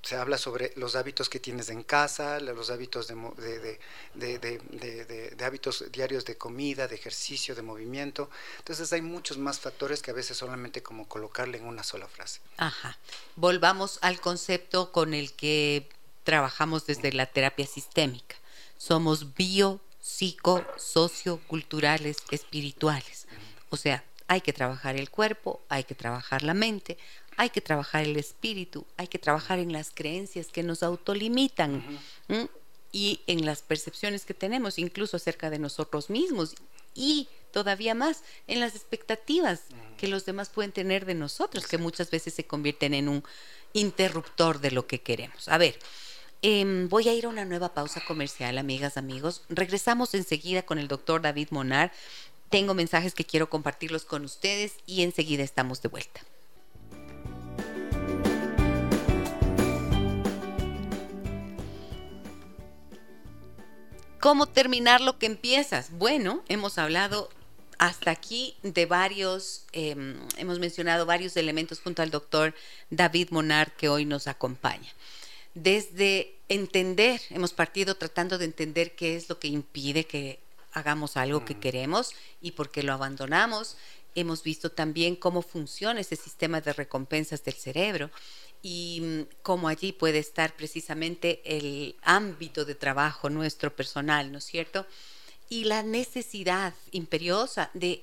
[0.06, 3.78] se habla sobre los hábitos que tienes en casa, los hábitos de,
[4.14, 8.30] de, hábitos diarios de comida, de ejercicio, de movimiento.
[8.58, 12.40] Entonces hay muchos más factores que a veces solamente como colocarle en una sola frase.
[12.56, 12.96] Ajá.
[13.34, 15.88] Volvamos al concepto con el que
[16.22, 18.36] trabajamos desde la terapia sistémica.
[18.78, 23.26] Somos bio, psico, socioculturales, espirituales.
[23.70, 26.96] O sea, hay que trabajar el cuerpo, hay que trabajar la mente,
[27.36, 31.84] hay que trabajar el espíritu, hay que trabajar en las creencias que nos autolimitan
[32.92, 36.54] y en las percepciones que tenemos, incluso acerca de nosotros mismos
[36.94, 39.62] y todavía más en las expectativas
[39.98, 43.24] que los demás pueden tener de nosotros, que muchas veces se convierten en un
[43.72, 45.48] interruptor de lo que queremos.
[45.48, 45.78] A ver,
[46.42, 49.42] em, voy a ir a una nueva pausa comercial, amigas, amigos.
[49.48, 51.92] Regresamos enseguida con el doctor David Monar.
[52.50, 56.20] Tengo mensajes que quiero compartirlos con ustedes y enseguida estamos de vuelta.
[64.26, 65.92] ¿Cómo terminar lo que empiezas?
[65.92, 67.30] Bueno, hemos hablado
[67.78, 72.52] hasta aquí de varios, em, hemos mencionado varios elementos junto al doctor
[72.90, 74.92] David Monard que hoy nos acompaña.
[75.54, 80.40] Desde entender, hemos partido tratando de entender qué es lo que impide que
[80.72, 81.60] hagamos algo que mm.
[81.60, 82.10] queremos
[82.40, 83.76] y por qué lo abandonamos.
[84.16, 88.10] Hemos visto también cómo funciona ese sistema de recompensas del cerebro
[88.62, 94.44] y mm, cómo allí puede estar precisamente el ámbito de trabajo nuestro personal, ¿no es
[94.44, 94.86] cierto?
[95.48, 98.02] Y la necesidad imperiosa de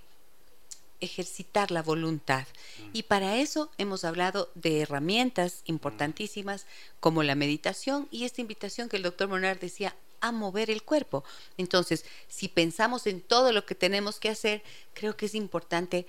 [1.01, 2.47] ejercitar la voluntad.
[2.79, 2.89] Mm.
[2.93, 6.65] Y para eso hemos hablado de herramientas importantísimas
[6.99, 11.25] como la meditación y esta invitación que el doctor Monar decía a mover el cuerpo.
[11.57, 16.07] Entonces, si pensamos en todo lo que tenemos que hacer, creo que es importante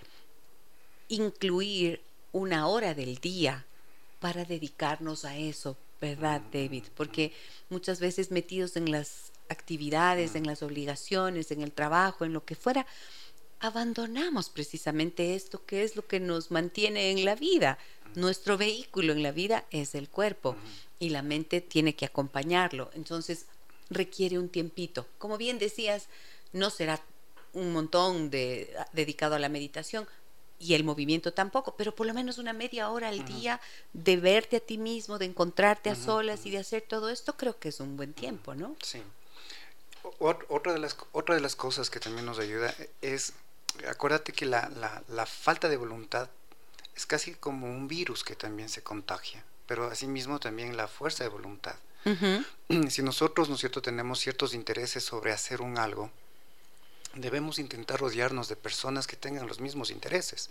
[1.09, 2.01] incluir
[2.33, 3.67] una hora del día
[4.25, 6.85] para dedicarnos a eso, ¿verdad, David?
[6.97, 7.35] Porque
[7.69, 12.55] muchas veces metidos en las actividades, en las obligaciones, en el trabajo, en lo que
[12.55, 12.87] fuera,
[13.61, 17.77] abandonamos precisamente esto que es lo que nos mantiene en la vida.
[18.15, 20.57] Nuestro vehículo en la vida es el cuerpo
[20.99, 22.91] y la mente tiene que acompañarlo.
[22.95, 23.45] Entonces
[23.91, 25.07] requiere un tiempito.
[25.19, 26.09] Como bien decías,
[26.55, 26.99] no será
[27.53, 30.09] un montón de, dedicado a la meditación
[30.59, 33.61] y el movimiento tampoco, pero por lo menos una media hora al día
[33.93, 37.59] de verte a ti mismo, de encontrarte a solas y de hacer todo esto, creo
[37.59, 38.77] que es un buen tiempo, ¿no?
[38.83, 39.03] Sí.
[40.19, 43.35] otra, de las, otra de las cosas que también nos ayuda es
[43.89, 44.71] acuérdate que la,
[45.09, 46.29] la, falta de voluntad
[46.95, 51.31] es casi como un virus que también se contagia, pero asimismo también la fuerza de
[51.31, 51.75] voluntad.
[52.91, 56.11] Si nosotros, ¿no es cierto?, tenemos ciertos intereses sobre hacer un algo,
[57.17, 60.51] debemos intentar rodearnos de personas que tengan los mismos intereses.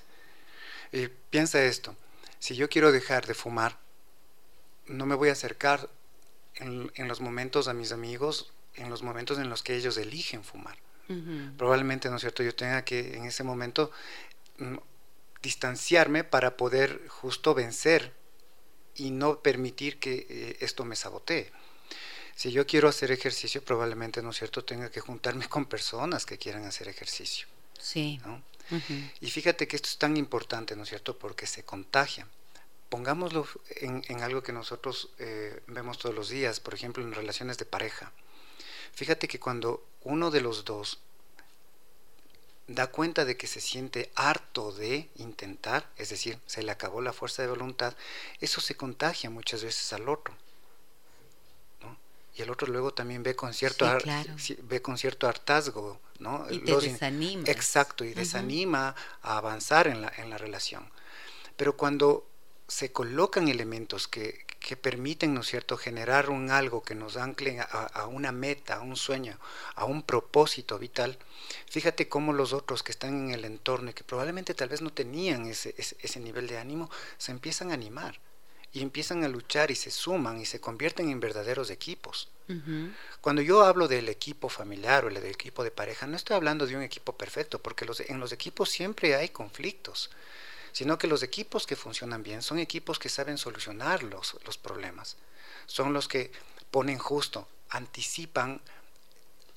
[0.92, 1.96] Y piensa esto,
[2.40, 3.80] si yo quiero dejar de fumar,
[4.86, 5.90] no me voy a acercar
[6.56, 10.44] en, en los momentos a mis amigos, en los momentos en los que ellos eligen
[10.44, 10.78] fumar
[11.58, 13.92] Probablemente, ¿no es cierto?, yo tenga que en ese momento
[14.58, 14.78] mm,
[15.42, 18.14] distanciarme para poder justo vencer
[18.96, 21.52] y no permitir que eh, esto me sabotee.
[22.36, 26.38] Si yo quiero hacer ejercicio, probablemente, ¿no es cierto?, tenga que juntarme con personas que
[26.38, 27.48] quieran hacer ejercicio.
[27.80, 28.20] Sí.
[29.22, 32.28] Y fíjate que esto es tan importante, ¿no es cierto?, porque se contagia.
[32.90, 37.66] Pongámoslo en, algo que nosotros eh, vemos todos los días, por ejemplo, en relaciones de
[37.66, 38.12] pareja.
[38.94, 41.00] Fíjate que cuando uno de los dos
[42.68, 47.14] da cuenta de que se siente harto de intentar, es decir, se le acabó la
[47.14, 47.96] fuerza de voluntad,
[48.40, 50.36] eso se contagia muchas veces al otro.
[52.36, 53.86] Y el otro luego también ve con cierto,
[54.64, 56.00] ve con cierto hartazgo.
[56.20, 56.48] ¿no?
[56.50, 57.44] Y te desanima.
[57.48, 60.90] Exacto, y desanima a avanzar en la, en la relación.
[61.58, 62.26] Pero cuando
[62.68, 67.60] se colocan elementos que, que permiten, ¿no es cierto?, generar un algo que nos anclen
[67.60, 69.38] a, una meta, a un sueño,
[69.76, 71.20] a un propósito vital,
[71.70, 74.92] fíjate cómo los otros que están en el entorno y que probablemente tal vez no
[74.92, 78.20] tenían ese, ese, nivel de ánimo, se empiezan a animar
[78.74, 82.30] y empiezan a luchar y se suman y se convierten en verdaderos equipos.
[83.22, 86.76] Cuando yo hablo del equipo familiar o del equipo de pareja, no estoy hablando de
[86.76, 90.10] un equipo perfecto, porque los, en los equipos siempre hay conflictos
[90.74, 95.16] sino que los equipos que funcionan bien son equipos que saben solucionar los, los problemas,
[95.68, 96.32] son los que
[96.72, 98.60] ponen justo, anticipan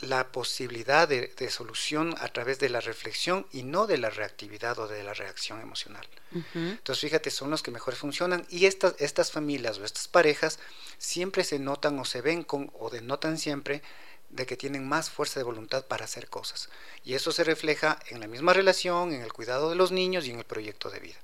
[0.01, 4.89] la posibilidad de, solución a través de la reflexión y no de la reactividad o
[4.89, 6.07] de la reacción emocional.
[6.55, 10.59] Entonces, fíjate, son los que mejor funcionan y estas, estas familias o estas parejas
[10.99, 13.83] siempre se notan o se ven con, o denotan siempre
[14.29, 16.69] de que tienen más fuerza de voluntad para hacer cosas.
[17.05, 20.31] Y eso se refleja en la misma relación, en el cuidado de los niños y
[20.31, 21.17] en el proyecto de vida.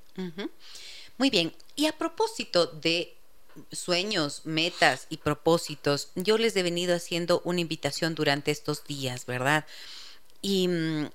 [1.17, 1.53] Muy bien.
[1.75, 3.15] Y a propósito de
[3.71, 9.65] sueños, metas y propósitos, yo les he venido haciendo una invitación durante estos días, ¿verdad?
[10.41, 11.09] Y mm,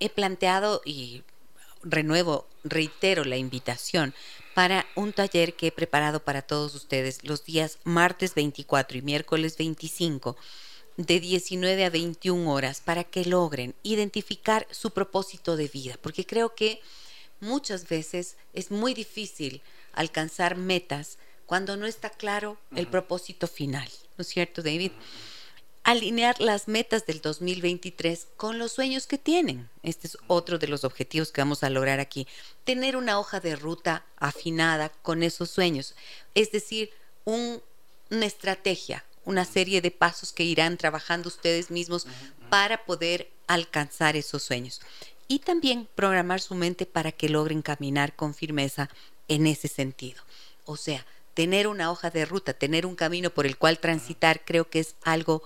[0.00, 1.22] he planteado y
[1.82, 4.14] renuevo, reitero la invitación
[4.54, 9.56] para un taller que he preparado para todos ustedes los días martes 24 y miércoles
[9.56, 10.36] 25
[10.96, 16.54] de 19 a 21 horas para que logren identificar su propósito de vida, porque creo
[16.54, 16.80] que
[17.40, 19.60] muchas veces es muy difícil
[19.92, 23.88] alcanzar metas cuando no está claro el propósito final,
[24.18, 24.92] ¿no es cierto, David?
[25.84, 29.70] Alinear las metas del 2023 con los sueños que tienen.
[29.84, 32.26] Este es otro de los objetivos que vamos a lograr aquí.
[32.64, 35.94] Tener una hoja de ruta afinada con esos sueños,
[36.34, 36.90] es decir,
[37.24, 42.08] una estrategia, una serie de pasos que irán trabajando ustedes mismos
[42.50, 44.80] para poder alcanzar esos sueños.
[45.28, 48.90] Y también programar su mente para que logren caminar con firmeza
[49.28, 50.22] en ese sentido.
[50.64, 51.06] O sea,
[51.36, 54.96] tener una hoja de ruta, tener un camino por el cual transitar, creo que es
[55.02, 55.42] algo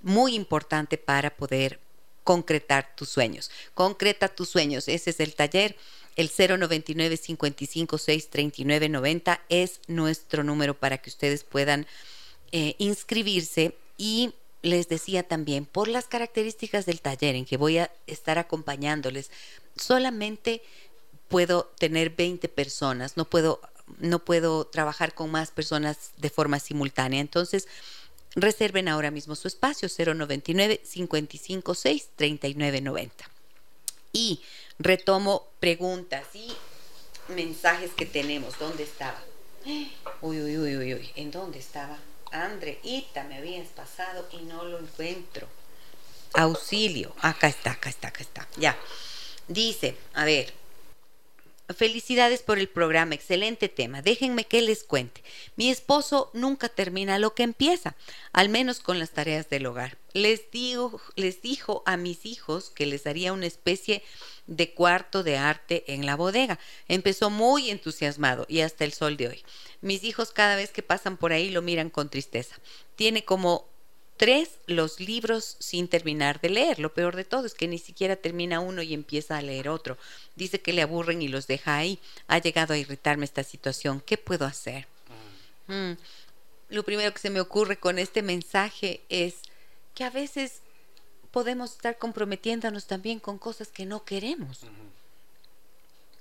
[0.00, 1.80] muy importante para poder
[2.22, 3.50] concretar tus sueños.
[3.74, 4.86] Concreta tus sueños.
[4.86, 5.74] Ese es el taller.
[6.14, 11.88] El 099 556 3990 es nuestro número para que ustedes puedan
[12.52, 17.90] eh, inscribirse y les decía también, por las características del taller en que voy a
[18.06, 19.32] estar acompañándoles,
[19.74, 20.62] solamente
[21.26, 23.60] puedo tener 20 personas, no puedo,
[23.98, 27.20] no puedo trabajar con más personas de forma simultánea.
[27.20, 27.68] Entonces,
[28.34, 33.30] reserven ahora mismo su espacio 099 556 3990.
[34.12, 34.42] Y
[34.78, 36.52] retomo preguntas y
[37.28, 38.58] mensajes que tenemos.
[38.58, 39.22] ¿Dónde estaba?
[40.20, 41.10] Uy, uy, uy, uy, uy.
[41.16, 41.98] ¿En dónde estaba?
[42.32, 45.46] Andreita, me habías pasado y no lo encuentro.
[46.34, 47.14] Auxilio.
[47.20, 48.48] Acá está, acá está, acá está.
[48.56, 48.76] Ya.
[49.48, 50.52] Dice, a ver,
[51.68, 54.02] Felicidades por el programa, excelente tema.
[54.02, 55.22] Déjenme que les cuente.
[55.56, 57.96] Mi esposo nunca termina lo que empieza,
[58.32, 59.96] al menos con las tareas del hogar.
[60.12, 64.02] Les digo, les dijo a mis hijos que les daría una especie
[64.46, 66.58] de cuarto de arte en la bodega.
[66.88, 69.44] Empezó muy entusiasmado y hasta el sol de hoy.
[69.80, 72.56] Mis hijos cada vez que pasan por ahí lo miran con tristeza.
[72.96, 73.71] Tiene como
[74.16, 76.78] tres los libros sin terminar de leer.
[76.78, 79.98] Lo peor de todo es que ni siquiera termina uno y empieza a leer otro.
[80.36, 81.98] Dice que le aburren y los deja ahí.
[82.28, 84.00] Ha llegado a irritarme esta situación.
[84.04, 84.86] ¿Qué puedo hacer?
[85.66, 85.92] Mm.
[86.68, 89.36] Lo primero que se me ocurre con este mensaje es
[89.94, 90.60] que a veces
[91.30, 94.60] podemos estar comprometiéndonos también con cosas que no queremos.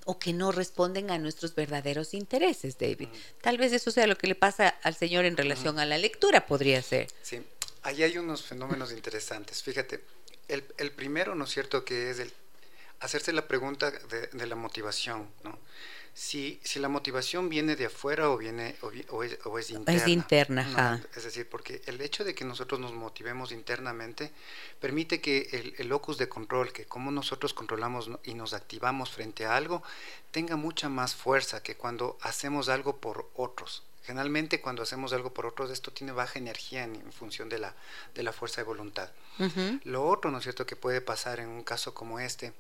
[0.06, 3.08] o que no responden a nuestros verdaderos intereses, David.
[3.40, 6.48] Tal vez eso sea lo que le pasa al Señor en relación a la lectura,
[6.48, 7.08] podría ser.
[7.22, 7.40] Sí,
[7.84, 9.64] ahí hay unos fenómenos interesantes.
[9.64, 10.04] Fíjate,
[10.48, 12.32] el, el, primero, ¿no es cierto?, que es el
[13.00, 15.58] hacerse la pregunta de, de la motivación, ¿no?
[16.14, 20.02] si, si la motivación viene de afuera o viene o, o, es, o es, interna.
[20.02, 21.02] Es interna, ¿no?
[21.16, 24.32] Es decir, porque el hecho de que nosotros nos motivemos internamente
[24.80, 29.46] permite que el, el, locus de control, que como nosotros controlamos y nos activamos frente
[29.46, 29.84] a algo,
[30.32, 33.84] tenga mucha más fuerza que cuando hacemos algo por otros.
[34.04, 37.76] Generalmente cuando hacemos algo por otros, esto tiene baja energía en, en función de la,
[38.16, 39.12] de la fuerza de voluntad.
[39.38, 39.82] Uh -huh.
[39.84, 42.54] Lo otro, ¿no es cierto?, que puede pasar en un caso como este,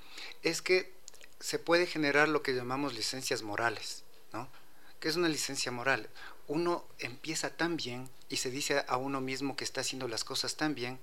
[0.43, 0.93] es que
[1.39, 4.47] se puede generar lo que llamamos licencias morales, ¿no?
[4.99, 6.07] ¿Qué es una licencia moral?
[6.47, 10.55] Uno empieza tan bien y se dice a uno mismo que está haciendo las cosas
[10.55, 10.99] tan bien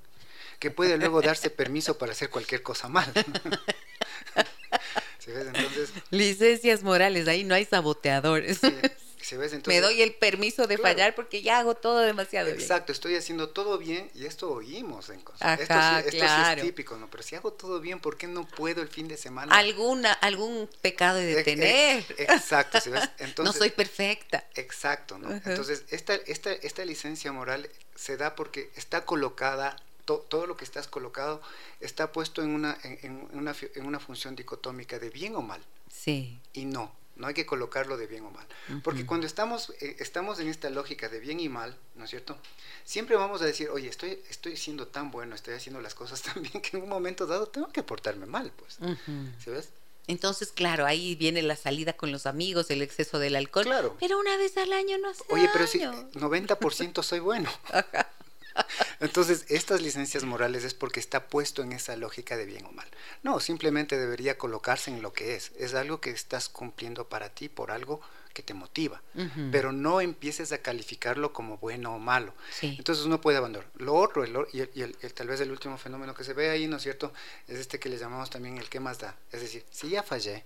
[0.61, 3.13] que puede luego darse permiso para hacer cualquier cosa mal.
[5.19, 5.47] ¿Sí ves?
[5.49, 8.59] Entonces, licencias morales, ahí no hay saboteadores.
[8.59, 8.73] Sí.
[9.19, 9.53] ¿Ves?
[9.53, 12.71] Entonces, me doy el permiso de claro, fallar porque ya hago todo demasiado exacto, bien.
[12.71, 15.43] Exacto, estoy haciendo todo bien y esto oímos en cosas.
[15.43, 16.61] Ajá, esto, sí, esto claro.
[16.61, 17.11] es típico, ¿no?
[17.11, 19.55] Pero si hago todo bien, ¿por qué no puedo el fin de semana?
[19.57, 22.05] Alguna, algún pecado de tener.
[22.17, 22.79] Exacto.
[23.19, 24.45] Entonces, no soy perfecta.
[24.55, 25.29] Exacto, ¿no?
[25.29, 25.43] Uh -huh.
[25.45, 30.65] Entonces, esta, esta, esta licencia moral se da porque está colocada to, todo lo que
[30.65, 31.43] estás colocado
[31.81, 35.61] está puesto en una, en, en, una, en una función dicotómica de bien o mal.
[35.91, 36.41] Sí.
[36.53, 38.47] Y no, no hay que colocarlo de bien o mal.
[38.83, 39.07] Porque uh -huh.
[39.07, 42.39] cuando estamos, eh, estamos en esta lógica de bien y mal, ¿no es cierto?
[42.85, 46.43] Siempre vamos a decir, oye, estoy, estoy siendo tan bueno, estoy haciendo las cosas tan
[46.43, 48.79] bien que en un momento dado tengo que portarme mal, pues.
[48.81, 49.33] Uh -huh.
[49.45, 49.69] ¿Sí ves?
[50.07, 53.67] Entonces, claro, ahí viene la salida con los amigos, el exceso del alcohol.
[53.67, 53.97] Claro.
[54.01, 56.09] Pero una vez al año no hace Oye, pero daño.
[56.13, 57.51] si 90% soy bueno.
[59.01, 62.89] Entonces, estas licencias morales es porque está puesto en esa lógica de bien o mal.
[63.23, 65.53] No, simplemente debería colocarse en lo que es.
[65.59, 68.01] Es algo que estás cumpliendo para ti por algo
[68.35, 69.03] que te motiva.
[69.15, 69.51] Uh -huh.
[69.51, 72.35] Pero no empieces a calificarlo como bueno o malo.
[72.51, 72.77] Sí.
[72.79, 73.69] Entonces uno puede abandonar.
[73.77, 76.35] Lo otro, el, y, el, y el, el, tal vez el último fenómeno que se
[76.35, 77.13] ve ahí, ¿no es cierto?
[77.49, 79.17] Es este que le llamamos también el que más da.
[79.33, 80.45] Es decir, si ya fallé,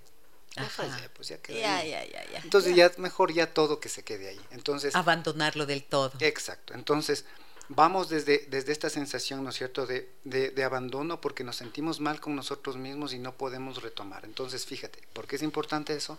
[0.56, 0.84] ya Ajá.
[0.84, 1.60] fallé, pues ya quedé.
[1.60, 2.40] Ya, ya, ya, ya.
[2.44, 4.40] Entonces ya mejor ya todo que se quede ahí.
[4.50, 6.12] Entonces abandonarlo del todo.
[6.20, 6.74] Exacto.
[6.74, 7.24] Entonces
[7.68, 12.00] vamos desde, desde esta sensación, ¿no es cierto?, de, de, de, abandono porque nos sentimos
[12.00, 14.24] mal con nosotros mismos y no podemos retomar.
[14.24, 16.18] Entonces, fíjate, ¿por qué es importante eso?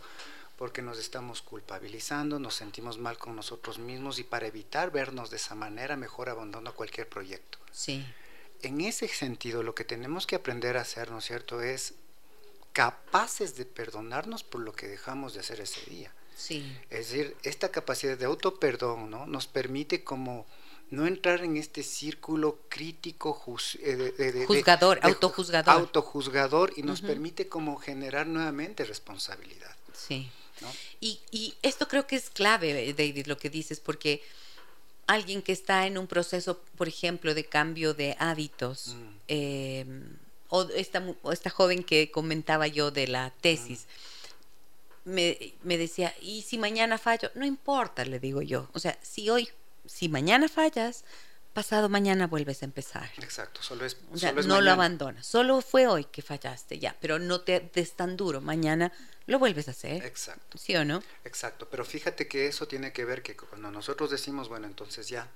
[0.57, 5.37] Porque nos estamos culpabilizando, nos sentimos mal con nosotros mismos y para evitar vernos de
[5.37, 7.57] esa manera, mejor abandono cualquier proyecto.
[7.71, 8.05] Sí.
[8.61, 11.95] En ese sentido, lo que tenemos que aprender a hacer, ¿no es cierto?, es
[12.71, 16.11] capaces de perdonarnos por lo que dejamos de hacer ese día.
[16.35, 16.75] Sí.
[16.89, 20.47] Es decir, esta capacidad de autoperdón, ¿no?, nos permite como
[20.93, 25.73] no entrar en este círculo crítico juz, eh, de, de, de, juzgador, autojuzgador.
[25.73, 27.07] Autojuzgador y nos uh -huh.
[27.07, 29.75] permite como generar nuevamente responsabilidad.
[29.93, 30.29] Sí.
[30.61, 30.67] ¿no?
[31.01, 34.21] Y, y, esto creo que es clave, David, lo que dices, porque
[35.07, 39.15] alguien que está en un proceso, por ejemplo, de cambio de hábitos, mm.
[39.27, 39.85] eh,
[40.49, 43.87] o, esta, o esta joven que comentaba yo de la tesis,
[45.05, 45.09] mm.
[45.09, 47.31] me, me decía, ¿y si mañana fallo?
[47.33, 48.69] No importa, le digo yo.
[48.73, 49.49] O sea, si hoy
[49.85, 51.03] si mañana fallas,
[51.53, 53.09] pasado mañana vuelves a empezar.
[53.17, 55.25] Exacto, solo es, O sea, es no lo abandonas.
[55.25, 58.41] Solo fue hoy que fallaste, ya, pero no te des tan duro.
[58.41, 58.91] Mañana
[59.27, 60.03] lo vuelves a hacer.
[60.03, 61.03] Exacto, ¿Sí o no?
[61.23, 61.67] exacto.
[61.69, 65.27] Pero fíjate que eso tiene que ver que cuando nosotros decimos, bueno, entonces ya,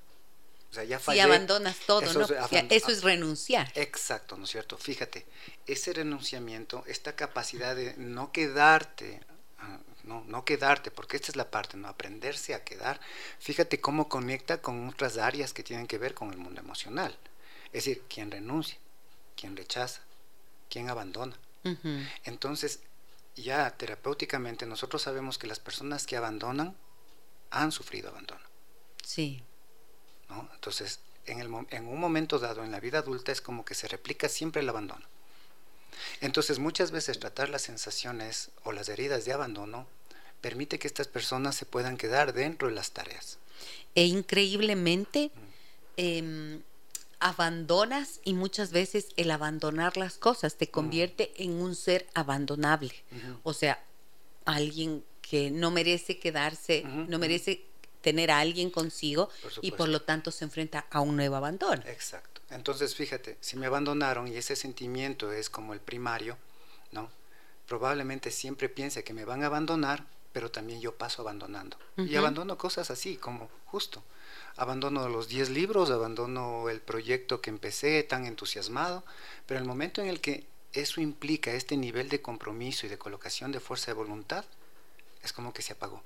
[0.71, 1.21] o sea, ya Si fallé.
[1.21, 2.25] abandonas todo, eso ¿no?
[2.25, 3.71] es O sea, aban- eso es renunciar.
[3.75, 4.77] Exacto, ¿no es cierto?
[4.77, 5.25] Fíjate,
[5.67, 9.21] ese renunciamiento, esta capacidad de no quedarte,
[9.59, 11.87] ah, no, no quedarte, porque esta es la parte, ¿no?
[11.87, 12.99] Aprenderse a quedar.
[13.39, 17.15] Fíjate cómo conecta con otras áreas que tienen que ver con el mundo emocional.
[17.67, 18.77] Es decir, quien renuncia,
[19.35, 20.01] quien rechaza,
[20.69, 21.37] quien abandona.
[22.23, 22.79] Entonces,
[23.35, 26.77] ya terapéuticamente nosotros sabemos que las personas que abandonan
[27.51, 28.41] han sufrido abandono.
[29.03, 29.43] Sí.
[30.29, 30.49] ¿no?
[30.53, 33.89] Entonces, en, el, en un momento dado en la vida adulta es como que se
[33.89, 35.05] replica siempre el abandono.
[36.21, 39.87] Entonces, muchas veces tratar las sensaciones o las heridas de abandono
[40.47, 43.37] permite que estas personas se puedan quedar dentro de las tareas.
[43.95, 45.29] E increíblemente
[45.97, 46.61] em,
[47.19, 52.93] abandonas y muchas veces el abandonar las cosas te convierte en un ser abandonable.
[53.43, 53.83] O sea,
[54.45, 57.65] alguien que no merece quedarse, no merece
[57.99, 61.83] tener a alguien consigo Por y por lo tanto se enfrenta a un nuevo abandono.
[61.87, 62.39] Exacto.
[62.51, 66.37] Entonces, fíjate, si me abandonaron y ese sentimiento es como el primario,
[66.93, 67.11] ¿no?
[67.67, 70.05] Probablemente siempre piense que me van a abandonar,
[70.37, 71.77] pero también yo paso abandonando.
[71.97, 74.03] Y abandono cosas así, como justo.
[74.55, 79.03] Abandono los 10 libros, abandono el proyecto que empecé tan entusiasmado,
[79.47, 83.51] pero el momento en el que eso implica este nivel de compromiso y de colocación
[83.51, 84.45] de fuerza de voluntad,
[85.23, 86.03] es como que se apagó.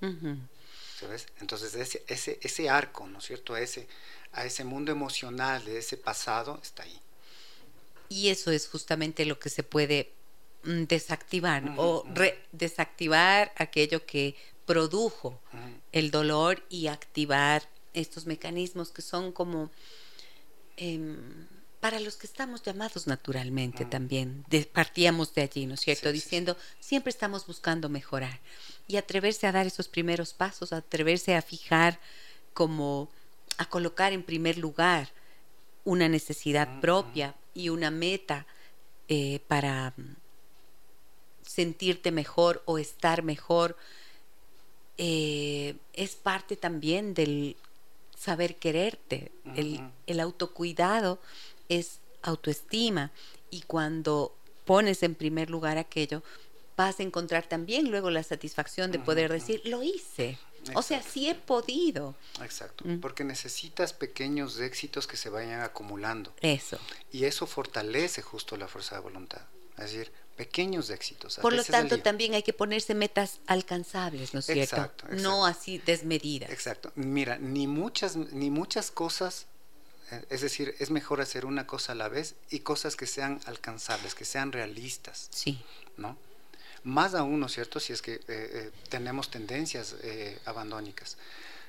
[0.00, 3.52] Entonces ese, ese, ese arco, ¿no es cierto?
[3.52, 3.86] A ese,
[4.32, 7.02] a ese mundo emocional de ese pasado está ahí.
[8.08, 10.14] Y eso es justamente lo que se puede
[10.64, 14.36] mm, desactivar o re- desactivar aquello que
[14.66, 15.40] produjo
[15.92, 17.62] el dolor y activar
[17.92, 19.70] estos mecanismos que son como
[20.76, 21.46] em,
[21.80, 24.44] para los que estamos llamados naturalmente también.
[24.48, 26.08] De- partíamos de allí, ¿no es cierto?
[26.10, 26.24] Sí, sí, sí.
[26.24, 28.40] Diciendo, siempre estamos buscando mejorar.
[28.86, 32.00] Y atreverse a dar esos primeros pasos, atreverse a fijar
[32.54, 33.10] como,
[33.58, 35.10] a colocar en primer lugar
[35.84, 38.46] una necesidad propia y una meta
[39.08, 39.92] eh, para
[41.54, 43.76] sentirte mejor o estar mejor,
[44.98, 47.56] eh, es parte también del
[48.16, 49.32] saber quererte.
[49.56, 51.18] El, el autocuidado
[51.68, 53.10] es autoestima
[53.50, 54.34] y cuando
[54.64, 56.22] pones en primer lugar aquello,
[56.76, 60.38] vas a encontrar también luego la satisfacción de poder decir, lo hice.
[60.74, 62.14] O sea, sí he podido.
[62.42, 62.98] Exacto, Mm.
[63.00, 66.78] porque necesitas pequeños éxitos que se vayan acumulando Eso.
[67.12, 69.42] y eso fortalece justo la fuerza de voluntad.
[69.76, 71.38] Es decir, pequeños éxitos.
[71.40, 74.62] Por lo tanto, también hay que ponerse metas alcanzables, ¿no es cierto?
[74.62, 75.22] Exacto, exacto.
[75.22, 76.50] No así desmedidas.
[76.50, 76.92] Exacto.
[76.96, 79.46] Mira, ni muchas, ni muchas cosas,
[80.10, 83.40] eh, es decir, es mejor hacer una cosa a la vez y cosas que sean
[83.46, 85.62] alcanzables, que sean realistas, Sí.
[85.96, 86.16] ¿no?
[86.82, 91.16] Más aún, ¿no es cierto?, si es que eh, eh, tenemos tendencias eh, abandónicas.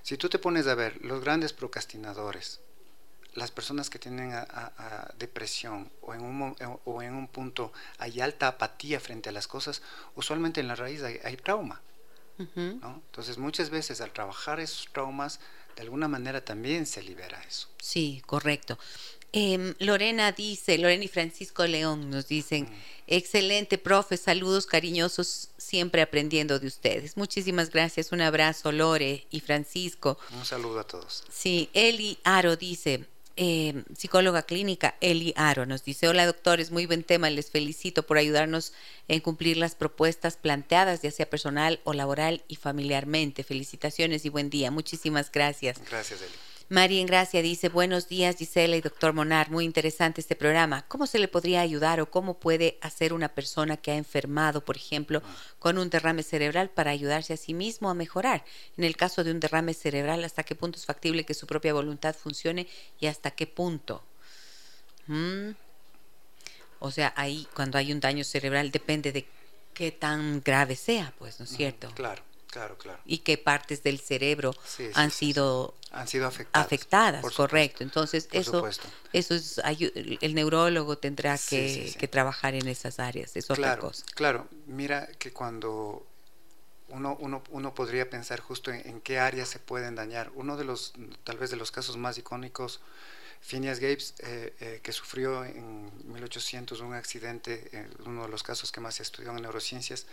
[0.03, 2.59] Si tú te pones a ver, los grandes procrastinadores,
[3.35, 7.27] las personas que tienen a- a- a depresión o en, un, eh, o en un
[7.27, 9.81] punto hay alta apatía frente a las cosas,
[10.15, 11.81] usualmente en la raíz hay, hay trauma.
[12.37, 15.39] Entonces muchas veces al trabajar esos traumas,
[15.75, 17.69] de alguna manera también se libera eso.
[17.79, 18.77] Sí, correcto.
[19.31, 22.69] Em, Lorena dice, Lorena y Francisco León nos dicen,
[23.07, 27.17] excelente, profe, saludos cariñosos, siempre aprendiendo de ustedes.
[27.17, 30.17] Muchísimas gracias, un abrazo, Lore y Francisco.
[30.33, 31.23] Un saludo a todos.
[31.29, 33.05] Sí, Eli Aro dice,
[33.37, 38.17] eh, psicóloga clínica, Eli Aro nos dice, hola doctores, muy buen tema, les felicito por
[38.17, 38.73] ayudarnos
[39.07, 43.43] en cumplir las propuestas planteadas, ya sea personal o laboral y familiarmente.
[43.43, 44.71] Felicitaciones y buen día.
[44.71, 45.79] Muchísimas gracias.
[45.89, 46.54] Gracias, Eli.
[46.67, 50.83] María en Gracia dice, buenos días Gisela y doctor Monar, muy interesante este programa.
[50.87, 54.75] ¿Cómo se le podría ayudar o cómo puede hacer una persona que ha enfermado, por
[54.75, 55.21] ejemplo,
[55.59, 58.43] con un derrame cerebral para ayudarse a sí mismo a mejorar?
[58.77, 61.71] En el caso de un derrame cerebral, ¿hasta qué punto es factible que su propia
[61.71, 62.67] voluntad funcione
[62.99, 64.03] y hasta qué punto?
[65.05, 65.51] Mm.
[66.79, 69.27] O sea, ahí cuando hay un daño cerebral depende de
[69.75, 71.91] qué tan grave sea, pues, ¿no es cierto?
[71.93, 72.23] Claro,
[72.55, 72.99] claro, claro.
[73.05, 76.65] Y qué partes del cerebro Sí, sí, han sido Han sido afectadas.
[76.65, 77.47] afectadas, por supuesto.
[77.49, 77.83] correcto.
[77.83, 78.87] Entonces, Por eso, supuesto.
[79.11, 79.59] eso es,
[80.21, 84.05] el neurólogo tendrá que, trabajar en esas áreas, es otra Claro, cosa.
[84.15, 84.47] claro.
[84.67, 86.05] Mira que cuando
[86.89, 90.31] uno, uno, uno podría pensar justo en, en qué áreas se pueden dañar.
[90.35, 90.93] Uno de los,
[91.25, 92.79] tal vez de los casos más icónicos,
[93.41, 98.71] Phineas Gapes, eh, eh, que sufrió en 1800 un accidente, eh, uno de los casos
[98.71, 100.07] que más se estudió en neurociencias,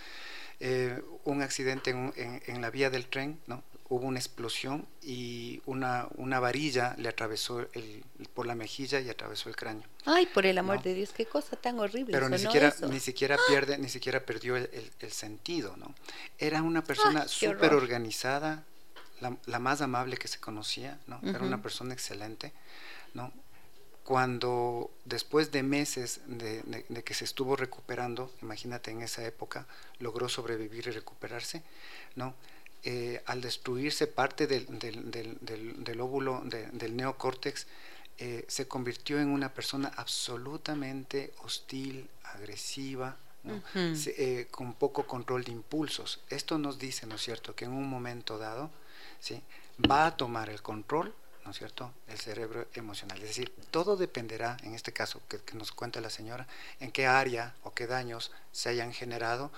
[0.60, 3.62] eh, un accidente en, en- en la vía del tren, ¿no?
[3.92, 8.02] hubo una explosión y una, una varilla le atravesó el,
[8.32, 9.86] por la mejilla y atravesó el cráneo.
[10.06, 12.10] Ay, por el amor de Dios, qué cosa tan horrible.
[12.10, 15.94] Pero ni siquiera, ni siquiera pierde, ni siquiera perdió el, sentido, ¿no?
[16.38, 18.64] Era una persona súper organizada,
[19.20, 21.20] la, más amable que se conocía, ¿no?
[21.22, 22.52] Era una persona excelente,
[23.12, 23.30] ¿no?
[24.04, 29.66] Cuando después de meses de, que se estuvo recuperando, imagínate en esa época,
[30.00, 31.62] logró sobrevivir y recuperarse,
[32.16, 32.34] ¿no?
[32.84, 37.66] Eh, al destruirse parte del, del, óvulo, del neocórtex,
[38.18, 43.16] eh, se convirtió en una persona absolutamente hostil, agresiva,
[43.74, 46.20] eh, con poco control de impulsos.
[46.28, 48.70] Esto nos dice, ¿no es cierto?, que en un momento dado
[49.18, 49.42] ¿sí?
[49.90, 51.14] va a tomar el control
[51.44, 53.18] ¿no es cierto?, el cerebro emocional.
[53.18, 56.46] Es decir, todo dependerá, en este caso que, nos cuenta la señora,
[56.80, 59.50] en qué área o qué daños se hayan generado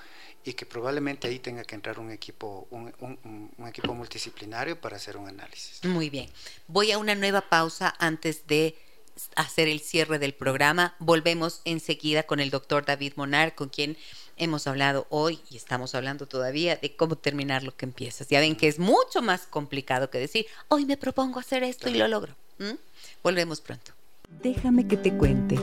[0.45, 5.17] y que probablemente ahí tenga que entrar un equipo, un, un equipo multidisciplinario para hacer
[5.17, 5.85] un análisis.
[5.85, 6.31] Muy bien.
[6.69, 8.77] Voy a una nueva pausa antes de
[9.37, 10.95] hacer el cierre del programa.
[10.99, 13.97] Volvemos enseguida con el doctor David Monar, con quien
[14.37, 18.29] hemos hablado hoy y estamos hablando todavía de cómo terminar lo que empiezas.
[18.29, 21.95] Ya ven que es mucho más complicado que decir, hoy me propongo hacer esto y
[21.95, 22.35] lo logro.
[23.23, 23.93] Volvemos pronto.
[24.43, 25.57] Déjame que te cuente.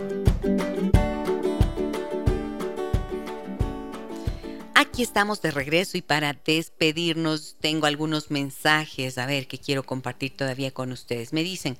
[4.75, 10.35] Aquí estamos de regreso y para despedirnos tengo algunos mensajes, a ver, que quiero compartir
[10.35, 11.33] todavía con ustedes.
[11.33, 11.77] Me dicen,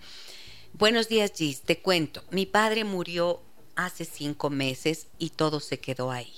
[0.73, 3.41] buenos días Gis, te cuento, mi padre murió
[3.75, 6.31] hace cinco meses y todo se quedó ahí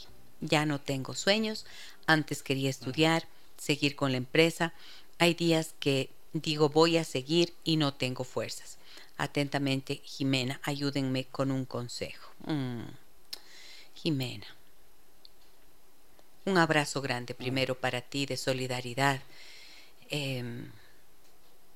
[0.44, 1.66] ya no tengo sueños,
[2.06, 4.74] antes quería estudiar, seguir con la empresa.
[5.20, 8.78] Hay días que digo voy a seguir y no tengo fuerzas.
[9.18, 12.32] Atentamente, Jimena, ayúdenme con un consejo.
[12.46, 12.84] Mm.
[13.96, 14.48] Jimena,
[16.46, 19.22] un abrazo grande primero para ti de solidaridad.
[20.10, 20.72] Em,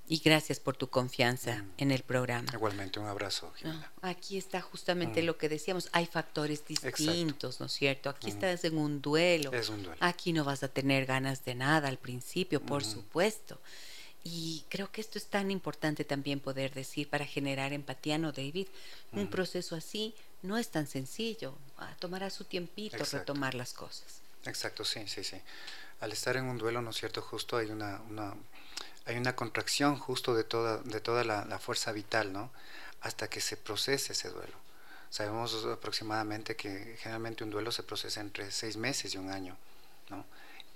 [0.09, 1.71] y gracias por tu confianza mm.
[1.77, 2.49] en el programa.
[2.53, 3.51] Igualmente, un abrazo.
[4.01, 5.25] aquí está justamente mm.
[5.25, 8.09] lo que decíamos, hay factores distintos, ¿no es cierto?
[8.09, 8.29] Aquí mm.
[8.29, 9.51] estás en un duelo.
[9.51, 9.97] Es un duelo.
[9.99, 13.59] Aquí no vas a tener ganas de nada al principio, por supuesto.
[14.23, 18.67] Y creo que esto es tan importante también poder decir para generar empatía, ¿no, David?
[19.13, 21.53] Un proceso así no es tan sencillo.
[21.77, 24.21] Ah, tomará su tiempito retomar las cosas.
[24.45, 25.38] Exacto, sí, sí, sí.
[25.99, 27.21] Al estar en un duelo, ¿no es cierto?
[27.21, 28.01] Justo hay una
[29.07, 32.51] hay una contracción justo de toda, de toda la, fuerza vital, ¿no?
[33.01, 34.53] Hasta que se procese ese duelo.
[35.09, 39.55] Sabemos aproximadamente que generalmente un duelo se procesa entre seis meses y un año,
[40.09, 40.25] ¿no?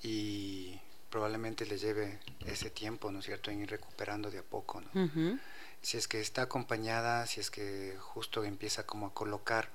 [0.01, 0.79] Y
[1.09, 5.39] probablemente le lleve ese tiempo, ¿no es cierto?, en ir recuperando de a poco, ¿no?
[5.81, 9.69] Si es que está acompañada, si es que justo empieza como a colocar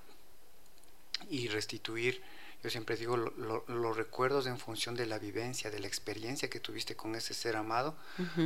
[1.28, 2.22] y restituir
[2.62, 6.96] yo siempre digo, los recuerdos en función de la vivencia, de la experiencia que tuviste
[6.96, 7.96] con ese ser amado,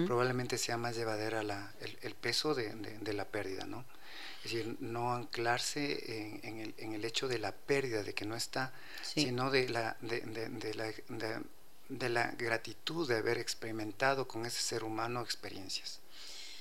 [0.07, 1.73] probablemente sea más llevadera la,
[2.03, 3.85] el, peso de, la pérdida, ¿no?
[4.39, 8.37] Es decir, no anclarse en, el, en, el, hecho de la pérdida, de que no
[8.37, 8.73] está,
[9.03, 10.93] sino de la, de, la,
[11.89, 16.01] de la gratitud de haber experimentado con ese ser humano experiencias.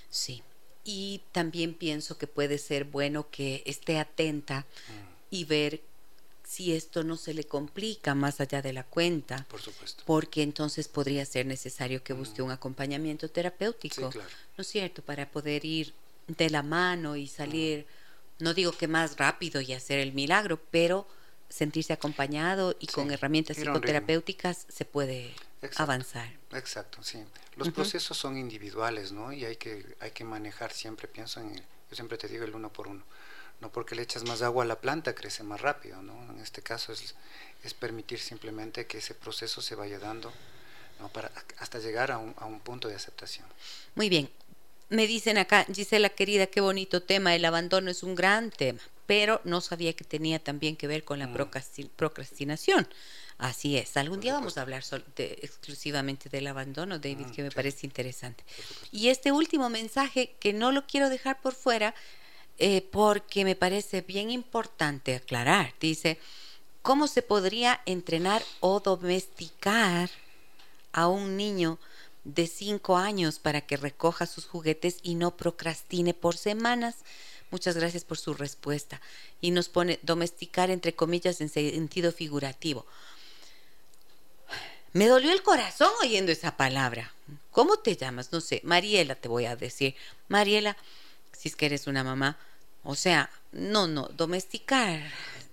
[0.10, 0.44] Sí,
[0.84, 5.10] y también pienso que puede ser bueno que esté atenta mm.
[5.30, 5.82] y ver
[6.50, 9.46] si esto no se le complica más allá de la cuenta.
[9.50, 10.02] Por supuesto.
[10.08, 14.10] Porque entonces podría ser necesario que busque un acompañamiento terapéutico,
[14.58, 15.04] ¿no es cierto?
[15.04, 15.94] Para poder ir
[16.28, 17.86] de la mano y salir,
[18.40, 21.08] no digo que más rápido y hacer el milagro, pero
[21.50, 25.36] sentirse acompañado y con herramientas psicoterapéuticas se puede
[25.76, 26.34] avanzar.
[26.54, 27.24] Exacto, sí.
[27.58, 29.32] Los procesos son individuales, ¿no?
[29.32, 32.74] Y hay que, hay que manejar siempre, pienso en, yo siempre te digo el uno
[32.74, 33.04] por uno
[33.62, 36.14] no porque le echas más agua a la planta crece más rápido, ¿no?
[36.40, 37.16] En este caso es,
[37.66, 40.32] es permitir simplemente que ese proceso se vaya dando
[41.12, 43.46] para, hasta llegar a un, a un punto de aceptación.
[43.94, 44.30] Muy bien.
[44.88, 49.42] Me dicen acá, Gisela querida, qué bonito tema, el abandono es un gran tema, pero
[49.44, 51.50] no sabía que tenía también que ver con la mm.
[51.98, 52.88] procrastinación.
[53.38, 53.98] Así es.
[53.98, 54.84] Algún día vamos a hablar
[55.18, 58.46] exclusivamente del abandono, David, mm, que me parece interesante.
[58.92, 61.94] Y este último mensaje, que no lo quiero dejar por fuera,
[62.60, 65.74] eh, porque me parece bien importante aclarar.
[65.80, 66.20] Dice,
[66.82, 70.10] ¿cómo se podría entrenar o domesticar
[70.92, 71.80] a un niño
[72.26, 76.98] de cinco años para que recoja sus juguetes y no procrastine por semanas?
[77.50, 79.02] Muchas gracias por su respuesta.
[79.40, 82.86] Y nos pone domesticar entre comillas en sentido figurativo.
[84.92, 87.14] Me dolió el corazón oyendo esa palabra.
[87.52, 88.32] ¿Cómo te llamas?
[88.32, 88.60] No sé.
[88.64, 89.96] Mariela te voy a decir.
[90.28, 90.76] Mariela,
[91.32, 92.38] si es que eres una mamá,
[92.84, 95.02] o sea, no, no, domesticar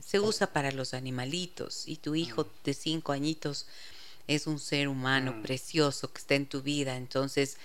[0.05, 3.67] se usa para los animalitos y tu hijo de cinco añitos
[4.29, 5.43] es un ser humano Mm.
[5.43, 7.57] precioso que está en tu vida, entonces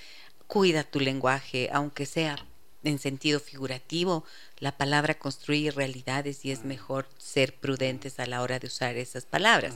[0.48, 2.38] cuida tu lenguaje, aunque sea
[2.84, 4.26] en sentido figurativo,
[4.58, 9.26] la palabra construye realidades y es mejor ser prudentes a la hora de usar esas
[9.26, 9.76] palabras.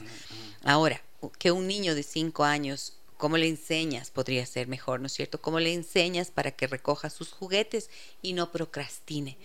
[0.64, 1.00] Ahora,
[1.38, 4.10] que un niño de cinco años, ¿cómo le enseñas?
[4.10, 5.40] Podría ser mejor, ¿no es cierto?
[5.40, 7.90] ¿Cómo le enseñas para que recoja sus juguetes
[8.22, 9.38] y no procrastine?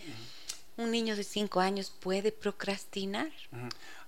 [0.77, 3.29] Un niño de cinco años puede procrastinar.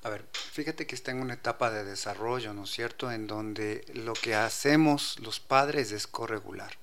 [0.03, 3.11] A ver, fíjate que está en una etapa de desarrollo, ¿no es cierto?
[3.11, 6.73] En donde lo que hacemos los padres es corregular.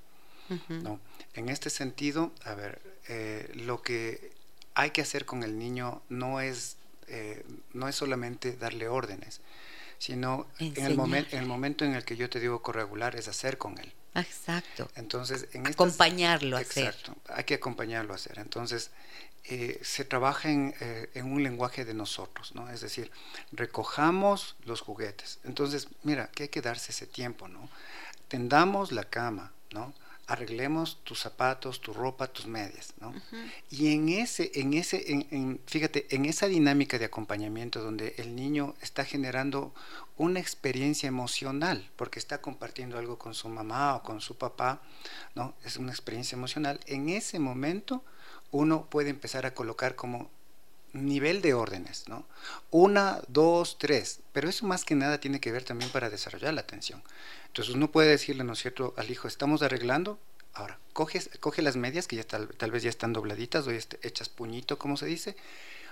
[0.69, 0.98] ¿no?
[1.35, 4.32] En este sentido, a ver, eh, lo que
[4.74, 6.77] hay que hacer con el niño no es,
[7.07, 9.40] eh, no es solamente darle órdenes,
[9.98, 11.47] sino en el, momen- en el Enseñarle.
[11.48, 13.93] momento en el que yo te digo corregular es hacer con él.
[14.16, 14.90] Exacto.
[14.97, 16.86] Entonces, en estas- Acompañarlo a hacer.
[16.86, 18.40] Exacto, hay que acompañarlo a hacer.
[18.40, 18.90] Entonces,
[19.45, 22.69] eh, se trabaja en, eh, en un lenguaje de nosotros, ¿no?
[22.71, 23.11] Es decir,
[23.53, 25.39] recojamos los juguetes.
[25.45, 27.69] Entonces, mira, que hay que darse ese tiempo, ¿no?
[28.29, 29.93] Tendamos la cama, ¿no?
[30.27, 33.12] Arreglemos tus zapatos, tu ropa, tus medias, ¿no?
[33.71, 38.37] Y en ese, en ese, en, en- fíjate, en esa dinámica de acompañamiento donde el
[38.37, 39.75] niño está generando
[40.17, 44.81] una experiencia emocional, porque está compartiendo algo con su mamá o con su papá,
[45.35, 45.55] ¿no?
[45.65, 46.79] Es una experiencia emocional.
[46.87, 48.05] En ese momento
[48.51, 50.31] uno puede empezar a colocar como
[50.93, 52.27] nivel de órdenes, ¿no?
[52.70, 54.20] Una, dos, tres.
[54.32, 57.02] Pero eso más que nada tiene que ver también para desarrollar la atención.
[57.47, 60.18] Entonces uno puede decirle, ¿no es cierto?, al hijo, estamos arreglando.
[60.52, 64.78] Ahora, coge las medias que ya tal, vez ya están dobladitas o este- hechas puñito,
[64.78, 65.36] como se dice.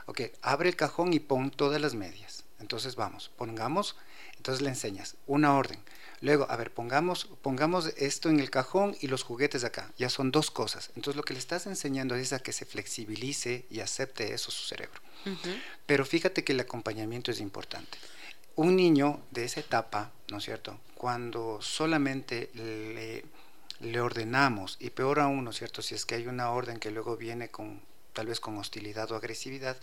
[0.06, 2.44] Ok, abre el cajón y pon todas las medias.
[2.58, 3.96] Entonces vamos, pongamos,
[4.36, 5.78] entonces le enseñas una orden.
[6.20, 9.92] Luego, a ver, pongamos, pongamos esto en el cajón y los juguetes acá.
[9.98, 10.90] Ya son dos cosas.
[10.96, 14.64] Entonces lo que le estás enseñando es a que se flexibilice y acepte eso su
[14.64, 15.00] cerebro.
[15.86, 17.98] Pero fíjate que el acompañamiento es importante.
[18.56, 20.80] Un niño de esa etapa, ¿no es cierto?
[20.94, 23.24] Cuando solamente le,
[23.80, 25.82] le ordenamos, y peor aún, ¿no es cierto?
[25.82, 27.80] Si es que hay una orden que luego viene con
[28.12, 29.76] tal vez con hostilidad o agresividad,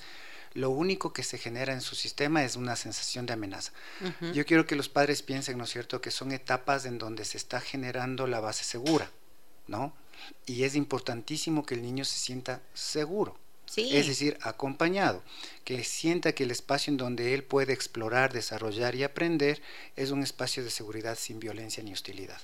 [0.56, 3.74] lo único que se genera en su sistema es una sensación de amenaza.
[4.34, 7.38] Yo quiero que los padres piensen, ¿no es cierto?, que son etapas en donde se
[7.38, 9.12] está generando la base segura,
[9.68, 9.94] ¿no?
[10.46, 13.38] Y es importantísimo que el niño se sienta seguro.
[13.66, 13.98] Sí.
[13.98, 15.24] Es decir, acompañado,
[15.66, 19.62] que sienta que el espacio en donde él puede explorar, desarrollar y aprender
[19.98, 22.40] es un espacio de seguridad sin violencia ni hostilidad.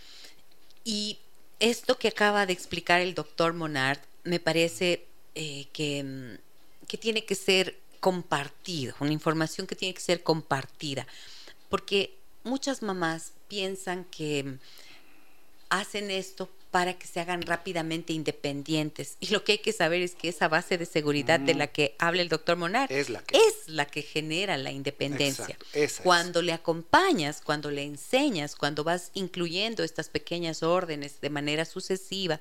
[0.84, 1.20] Y
[1.60, 5.06] esto que acaba de explicar el doctor Monard me parece
[5.36, 11.08] eh, que, mm, que tiene que ser compartido, una información que tiene que ser compartida,
[11.70, 12.14] porque
[12.44, 14.58] muchas mamás piensan que
[15.70, 19.18] hacen esto para que se hagan rápidamente independientes.
[19.20, 21.96] Y lo que hay que saber es que esa base de seguridad de la que
[22.00, 25.44] habla el doctor Monard Es la que- es la que genera la independencia.
[25.46, 26.02] Exacto, esa es.
[26.02, 32.40] Cuando le acompañas, cuando le enseñas, cuando vas incluyendo estas pequeñas órdenes de manera sucesiva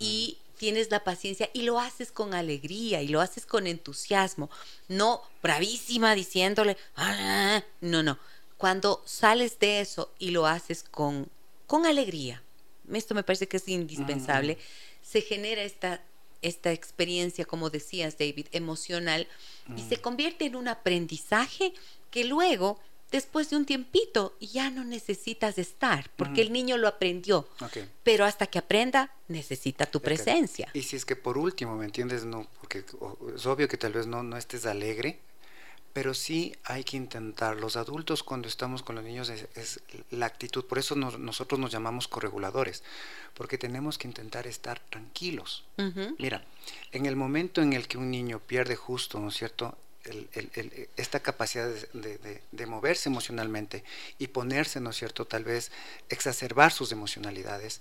[0.00, 4.48] y tienes la paciencia y lo haces con alegría y lo haces con entusiasmo,
[4.88, 8.18] no bravísima diciéndole, "Ah", no, no.
[8.56, 11.28] Cuando sales de eso y lo haces con,
[11.66, 12.42] con alegría,
[12.90, 14.56] esto me parece que es indispensable,
[15.02, 16.02] se genera esta,
[16.40, 19.28] esta experiencia, como decías, David, emocional
[19.76, 21.74] y se convierte en un aprendizaje
[22.10, 22.80] que luego,
[23.14, 27.46] después de un tiempito, ya no necesitas estar, porque el niño lo aprendió.
[27.60, 27.78] Ok.
[28.02, 30.68] Pero hasta que aprenda, necesita tu presencia.
[30.74, 32.24] Y si es que por último, ¿me entiendes?
[32.24, 32.84] No, porque
[33.36, 35.20] es obvio que tal vez no, no estés alegre,
[35.92, 37.54] pero sí hay que intentar.
[37.56, 39.80] Los adultos cuando estamos con los niños es, es
[40.10, 42.82] la actitud, por eso nos- nosotros nos llamamos correguladores,
[43.34, 45.62] porque tenemos que intentar estar tranquilos.
[46.18, 46.44] Mira,
[46.90, 49.78] en el momento en el que un niño pierde justo, ¿no es cierto?
[50.04, 53.84] El- el- el- esta capacidad de, de- de- de moverse emocionalmente
[54.18, 55.26] y ponerse, ¿no es cierto?
[55.26, 55.72] Tal vez
[56.10, 57.80] exacerbar sus emocionalidades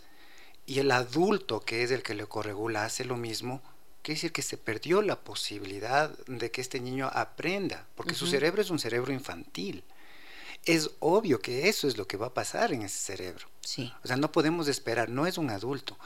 [0.66, 3.62] y el adulto que es el que le corregula hace lo mismo,
[4.02, 8.62] quiere decir que se perdió la posibilidad de que este niño aprenda, porque su cerebro
[8.62, 9.84] es un cerebro infantil.
[10.66, 13.50] Es obvio que eso es lo que va a pasar en ese cerebro.
[13.60, 13.94] Sí.
[14.02, 15.98] O sea, no podemos esperar, no es un adulto.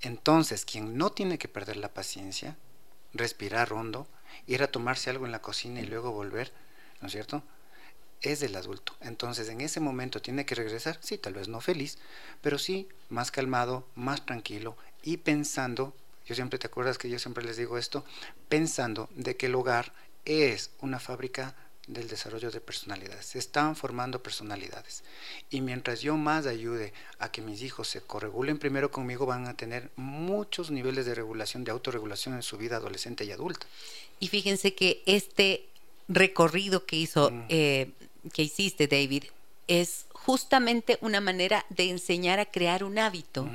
[0.00, 2.56] Entonces, quien no tiene que perder la paciencia,
[3.12, 4.06] respirar hondo,
[4.46, 6.52] ir a tomarse algo en la cocina y luego volver,
[7.00, 7.42] ¿no es cierto?
[8.22, 8.94] Es el adulto.
[9.00, 11.98] Entonces, en ese momento tiene que regresar, sí, tal vez no feliz,
[12.42, 15.94] pero sí más calmado, más tranquilo y pensando,
[16.26, 18.04] yo siempre te acuerdas que yo siempre les digo esto,
[18.48, 19.92] pensando de que el hogar
[20.24, 21.54] es una fábrica
[21.86, 23.26] del desarrollo de personalidades.
[23.26, 25.02] Se están formando personalidades.
[25.50, 29.56] Y mientras yo más ayude a que mis hijos se corregulen primero conmigo, van a
[29.56, 33.66] tener muchos niveles de regulación, de autorregulación en su vida adolescente y adulta.
[34.20, 35.66] Y fíjense que este
[36.08, 37.44] recorrido que hizo, Mm.
[37.48, 37.90] eh,
[38.32, 39.24] que hiciste, David,
[39.66, 43.48] es justamente una manera de enseñar a crear un hábito,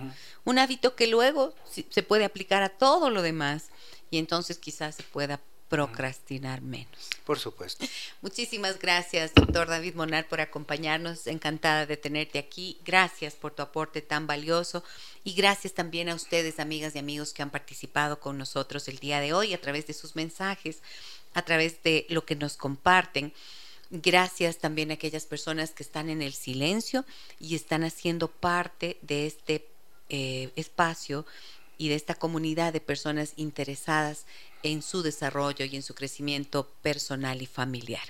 [0.44, 1.54] un hábito que luego
[1.90, 3.70] se puede aplicar a todo lo demás.
[4.10, 5.40] Y entonces quizás se pueda
[5.70, 7.10] procrastinar menos.
[7.26, 7.86] Por supuesto.
[8.22, 11.28] Muchísimas gracias, doctor David Monar, por acompañarnos.
[11.28, 12.78] Encantada de tenerte aquí.
[12.86, 14.84] Gracias por tu aporte tan valioso
[15.24, 19.20] y gracias también a ustedes, amigas y amigos, que han participado con nosotros el día
[19.20, 20.82] de hoy a través de sus mensajes,
[21.34, 23.34] a través de lo que nos comparten.
[23.90, 27.06] Gracias también a aquellas personas que están en el silencio
[27.40, 29.68] y están haciendo parte de este
[30.10, 31.26] eh, espacio
[31.78, 34.26] y de esta comunidad de personas interesadas
[34.64, 38.02] en su desarrollo y en su crecimiento personal y familiar.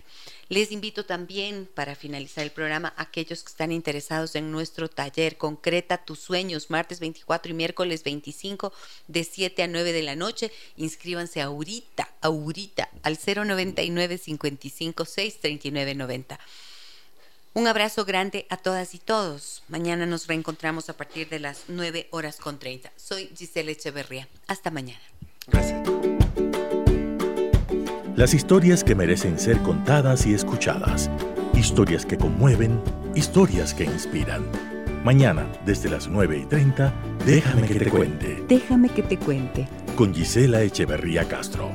[0.48, 5.38] Les invito también, para finalizar el programa, a aquellos que están interesados en nuestro taller
[5.38, 8.72] Concreta tus sueños, martes 24 y miércoles 25
[9.08, 10.52] de 7 a 9 de la noche.
[10.78, 16.40] Inscríbanse ahorita, ahorita, al 099 55 6 39 90.
[17.58, 19.64] Un abrazo grande a todas y todos.
[19.70, 22.92] Mañana nos reencontramos a partir de las 9 horas con 30.
[22.98, 24.28] Soy Giselle Echeverría.
[24.48, 25.00] Hasta mañana.
[25.48, 25.88] Gracias.
[28.18, 31.10] Las historias que merecen ser contadas y escuchadas.
[31.54, 32.78] Historias que conmueven,
[33.16, 34.44] historias que inspiran.
[35.06, 36.94] Mañana, desde las 9 y 30,
[37.26, 38.44] déjame, que, te cuente.
[38.50, 39.66] Déjame que te cuente.
[39.96, 41.72] Con Gisela Echeverría Castro.